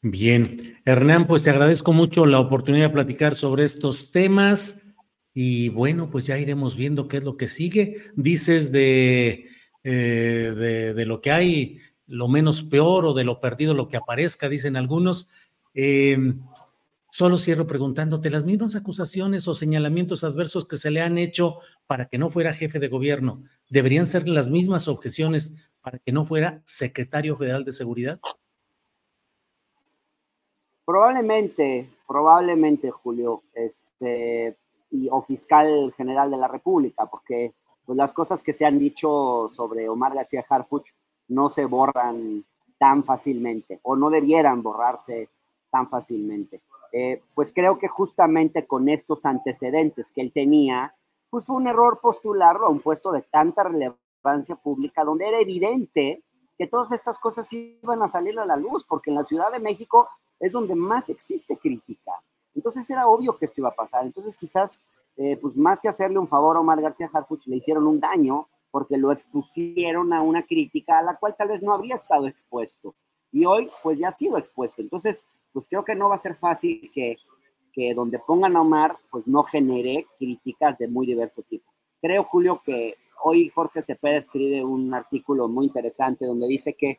Bien, 0.00 0.80
Hernán, 0.84 1.26
pues 1.26 1.42
te 1.42 1.50
agradezco 1.50 1.92
mucho 1.92 2.24
la 2.24 2.40
oportunidad 2.40 2.86
de 2.86 2.94
platicar 2.94 3.34
sobre 3.34 3.64
estos 3.64 4.12
temas 4.12 4.82
y 5.34 5.68
bueno, 5.68 6.10
pues 6.10 6.26
ya 6.26 6.38
iremos 6.38 6.76
viendo 6.76 7.08
qué 7.08 7.18
es 7.18 7.24
lo 7.24 7.36
que 7.36 7.48
sigue. 7.48 7.96
Dices 8.16 8.72
de, 8.72 9.48
eh, 9.84 10.54
de, 10.56 10.94
de, 10.94 11.06
lo 11.06 11.20
que 11.20 11.30
hay, 11.30 11.78
lo 12.06 12.28
menos 12.28 12.62
peor 12.62 13.04
o 13.06 13.14
de 13.14 13.24
lo 13.24 13.40
perdido, 13.40 13.74
lo 13.74 13.88
que 13.88 13.96
aparezca, 13.96 14.48
dicen 14.48 14.76
algunos. 14.76 15.30
Eh, 15.74 16.16
Solo 17.10 17.38
cierro 17.38 17.66
preguntándote 17.66 18.28
las 18.28 18.44
mismas 18.44 18.76
acusaciones 18.76 19.48
o 19.48 19.54
señalamientos 19.54 20.24
adversos 20.24 20.68
que 20.68 20.76
se 20.76 20.90
le 20.90 21.00
han 21.00 21.16
hecho 21.16 21.58
para 21.86 22.06
que 22.06 22.18
no 22.18 22.28
fuera 22.28 22.52
jefe 22.52 22.78
de 22.78 22.88
gobierno, 22.88 23.42
¿deberían 23.70 24.06
ser 24.06 24.28
las 24.28 24.48
mismas 24.48 24.88
objeciones 24.88 25.70
para 25.80 25.98
que 25.98 26.12
no 26.12 26.26
fuera 26.26 26.60
secretario 26.64 27.36
federal 27.36 27.64
de 27.64 27.72
seguridad? 27.72 28.20
Probablemente, 30.84 31.88
probablemente, 32.06 32.90
Julio, 32.90 33.42
este, 33.54 34.56
y, 34.90 35.08
o 35.10 35.22
fiscal 35.22 35.92
general 35.96 36.30
de 36.30 36.36
la 36.36 36.48
República, 36.48 37.06
porque 37.06 37.54
pues, 37.84 37.96
las 37.96 38.12
cosas 38.12 38.42
que 38.42 38.52
se 38.52 38.64
han 38.64 38.78
dicho 38.78 39.48
sobre 39.52 39.88
Omar 39.88 40.14
García 40.14 40.44
Harfuch 40.48 40.86
no 41.28 41.50
se 41.50 41.64
borran 41.64 42.44
tan 42.78 43.04
fácilmente 43.04 43.80
o 43.82 43.96
no 43.96 44.10
debieran 44.10 44.62
borrarse 44.62 45.28
tan 45.70 45.88
fácilmente. 45.88 46.62
Eh, 46.92 47.22
pues 47.34 47.52
creo 47.52 47.78
que 47.78 47.88
justamente 47.88 48.66
con 48.66 48.88
estos 48.88 49.26
antecedentes 49.26 50.10
que 50.10 50.22
él 50.22 50.32
tenía, 50.32 50.94
pues 51.28 51.44
fue 51.44 51.56
un 51.56 51.66
error 51.66 52.00
postularlo 52.00 52.66
a 52.66 52.70
un 52.70 52.80
puesto 52.80 53.12
de 53.12 53.22
tanta 53.22 53.64
relevancia 53.64 54.56
pública, 54.56 55.04
donde 55.04 55.28
era 55.28 55.38
evidente 55.38 56.22
que 56.56 56.66
todas 56.66 56.92
estas 56.92 57.18
cosas 57.18 57.52
iban 57.52 58.02
a 58.02 58.08
salir 58.08 58.38
a 58.38 58.46
la 58.46 58.56
luz, 58.56 58.84
porque 58.84 59.10
en 59.10 59.16
la 59.16 59.24
Ciudad 59.24 59.52
de 59.52 59.60
México 59.60 60.08
es 60.40 60.52
donde 60.52 60.74
más 60.74 61.08
existe 61.08 61.56
crítica. 61.56 62.12
Entonces 62.58 62.90
era 62.90 63.06
obvio 63.06 63.36
que 63.36 63.44
esto 63.44 63.60
iba 63.60 63.68
a 63.68 63.74
pasar. 63.74 64.04
Entonces 64.04 64.36
quizás, 64.36 64.82
eh, 65.16 65.38
pues 65.40 65.56
más 65.56 65.80
que 65.80 65.88
hacerle 65.88 66.18
un 66.18 66.26
favor 66.26 66.56
a 66.56 66.60
Omar 66.60 66.80
García 66.80 67.08
Harfuch, 67.12 67.46
le 67.46 67.56
hicieron 67.56 67.86
un 67.86 68.00
daño 68.00 68.48
porque 68.72 68.96
lo 68.96 69.12
expusieron 69.12 70.12
a 70.12 70.22
una 70.22 70.42
crítica 70.42 70.98
a 70.98 71.02
la 71.02 71.14
cual 71.14 71.36
tal 71.38 71.48
vez 71.48 71.62
no 71.62 71.72
habría 71.72 71.94
estado 71.94 72.26
expuesto. 72.26 72.96
Y 73.30 73.44
hoy, 73.44 73.70
pues 73.80 74.00
ya 74.00 74.08
ha 74.08 74.12
sido 74.12 74.36
expuesto. 74.38 74.82
Entonces, 74.82 75.24
pues 75.52 75.68
creo 75.68 75.84
que 75.84 75.94
no 75.94 76.08
va 76.08 76.16
a 76.16 76.18
ser 76.26 76.34
fácil 76.34 76.90
que, 76.92 77.16
que 77.72 77.94
donde 77.94 78.18
pongan 78.18 78.56
a 78.56 78.62
Omar, 78.62 78.98
pues 79.08 79.24
no 79.28 79.44
genere 79.44 80.04
críticas 80.18 80.76
de 80.78 80.88
muy 80.88 81.06
diverso 81.06 81.42
tipo. 81.42 81.70
Creo, 82.00 82.24
Julio, 82.24 82.60
que 82.64 82.96
hoy 83.22 83.50
Jorge 83.50 83.82
Cepeda 83.82 84.16
escribe 84.16 84.64
un 84.64 84.92
artículo 84.92 85.46
muy 85.46 85.66
interesante 85.66 86.26
donde 86.26 86.48
dice 86.48 86.74
que 86.74 86.98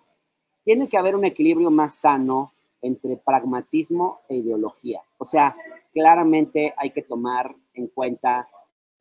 tiene 0.63 0.87
que 0.87 0.97
haber 0.97 1.17
un 1.17 1.25
equilibrio 1.25 1.69
más 1.69 1.95
sano 1.95 2.53
entre 2.81 3.17
pragmatismo 3.17 4.21
e 4.29 4.35
ideología. 4.37 5.01
O 5.17 5.27
sea, 5.27 5.55
claramente 5.91 6.73
hay 6.77 6.91
que 6.91 7.01
tomar 7.01 7.55
en 7.73 7.87
cuenta 7.87 8.47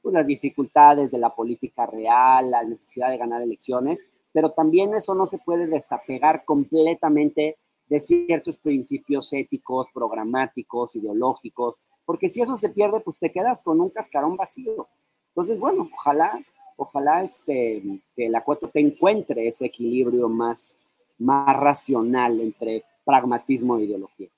pues, 0.03 0.15
las 0.15 0.27
dificultades 0.27 1.11
de 1.11 1.19
la 1.19 1.35
política 1.35 1.87
real, 1.87 2.51
la 2.51 2.63
necesidad 2.63 3.11
de 3.11 3.19
ganar 3.19 3.43
elecciones, 3.43 4.07
pero 4.33 4.53
también 4.53 4.95
eso 4.95 5.15
no 5.15 5.27
se 5.27 5.39
puede 5.39 5.67
desapegar 5.67 6.45
completamente 6.45 7.57
de 7.89 8.01
ciertos 8.01 8.59
principios 8.59 9.33
éticos, 9.33 9.89
programáticos, 9.93 10.95
ideológicos, 10.97 11.81
porque 12.05 12.31
si 12.31 12.41
eso 12.41 12.57
se 12.57 12.71
pierde, 12.71 13.01
pues 13.01 13.19
te 13.19 13.33
quedas 13.33 13.63
con 13.63 13.81
un 13.81 13.91
cascarón 13.91 14.37
vacío. 14.37 14.89
Entonces, 15.29 15.59
bueno, 15.59 15.89
ojalá, 15.95 16.43
ojalá 16.77 17.23
este, 17.23 17.83
que 18.15 18.29
la 18.29 18.43
cuatro 18.43 18.69
te 18.69 18.81
encuentre 18.81 19.49
ese 19.49 19.67
equilibrio 19.67 20.29
más, 20.29 20.77
más 21.19 21.57
racional 21.57 22.41
entre 22.41 22.85
pragmatismo 23.09 23.79
e 23.79 23.85
ideología. 23.85 24.29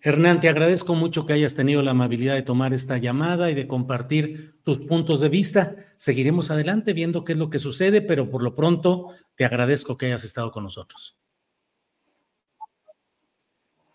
Hernán, 0.00 0.40
te 0.40 0.48
agradezco 0.48 0.94
mucho 0.94 1.26
que 1.26 1.32
hayas 1.32 1.56
tenido 1.56 1.82
la 1.82 1.90
amabilidad 1.90 2.34
de 2.34 2.42
tomar 2.42 2.72
esta 2.72 2.98
llamada 2.98 3.50
y 3.50 3.54
de 3.54 3.66
compartir 3.66 4.60
tus 4.62 4.78
puntos 4.78 5.18
de 5.18 5.28
vista. 5.28 5.74
Seguiremos 5.96 6.52
adelante 6.52 6.92
viendo 6.92 7.24
qué 7.24 7.32
es 7.32 7.38
lo 7.38 7.50
que 7.50 7.58
sucede, 7.58 8.00
pero 8.00 8.30
por 8.30 8.42
lo 8.42 8.54
pronto 8.54 9.08
te 9.34 9.44
agradezco 9.44 9.96
que 9.96 10.06
hayas 10.06 10.22
estado 10.22 10.52
con 10.52 10.62
nosotros. 10.62 11.16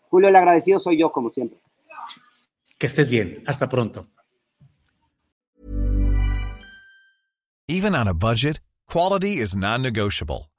Julio, 0.09 0.27
el 0.27 0.35
agradecido 0.35 0.79
soy 0.79 0.97
yo, 0.97 1.11
como 1.11 1.29
siempre. 1.29 1.59
Que 2.77 2.87
estés 2.87 3.09
bien. 3.09 3.43
Hasta 3.47 3.69
pronto. 3.69 4.07
Even 7.69 7.95
on 7.95 8.07
a 8.07 8.13
budget, 8.13 8.61
quality 8.87 9.41
is 9.41 9.55
non-negotiable. 9.55 10.49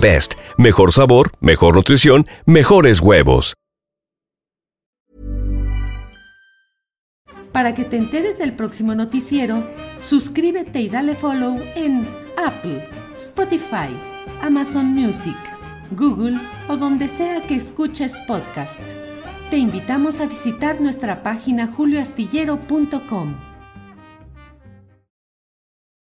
Best. 0.00 0.34
Mejor 0.58 0.92
sabor, 0.92 1.32
mejor 1.40 1.76
nutrición, 1.76 2.26
mejores 2.46 3.00
huevos. 3.00 3.54
Para 7.54 7.72
que 7.72 7.84
te 7.84 7.96
enteres 7.96 8.36
del 8.38 8.56
próximo 8.56 8.96
noticiero, 8.96 9.62
suscríbete 9.96 10.80
y 10.80 10.88
dale 10.88 11.14
follow 11.14 11.60
en 11.76 12.04
Apple, 12.36 12.88
Spotify, 13.16 13.96
Amazon 14.42 14.86
Music, 14.86 15.36
Google 15.92 16.36
o 16.68 16.76
donde 16.76 17.06
sea 17.06 17.46
que 17.46 17.54
escuches 17.54 18.16
podcast. 18.26 18.80
Te 19.50 19.56
invitamos 19.56 20.18
a 20.18 20.26
visitar 20.26 20.80
nuestra 20.80 21.22
página 21.22 21.68
julioastillero.com. 21.68 23.53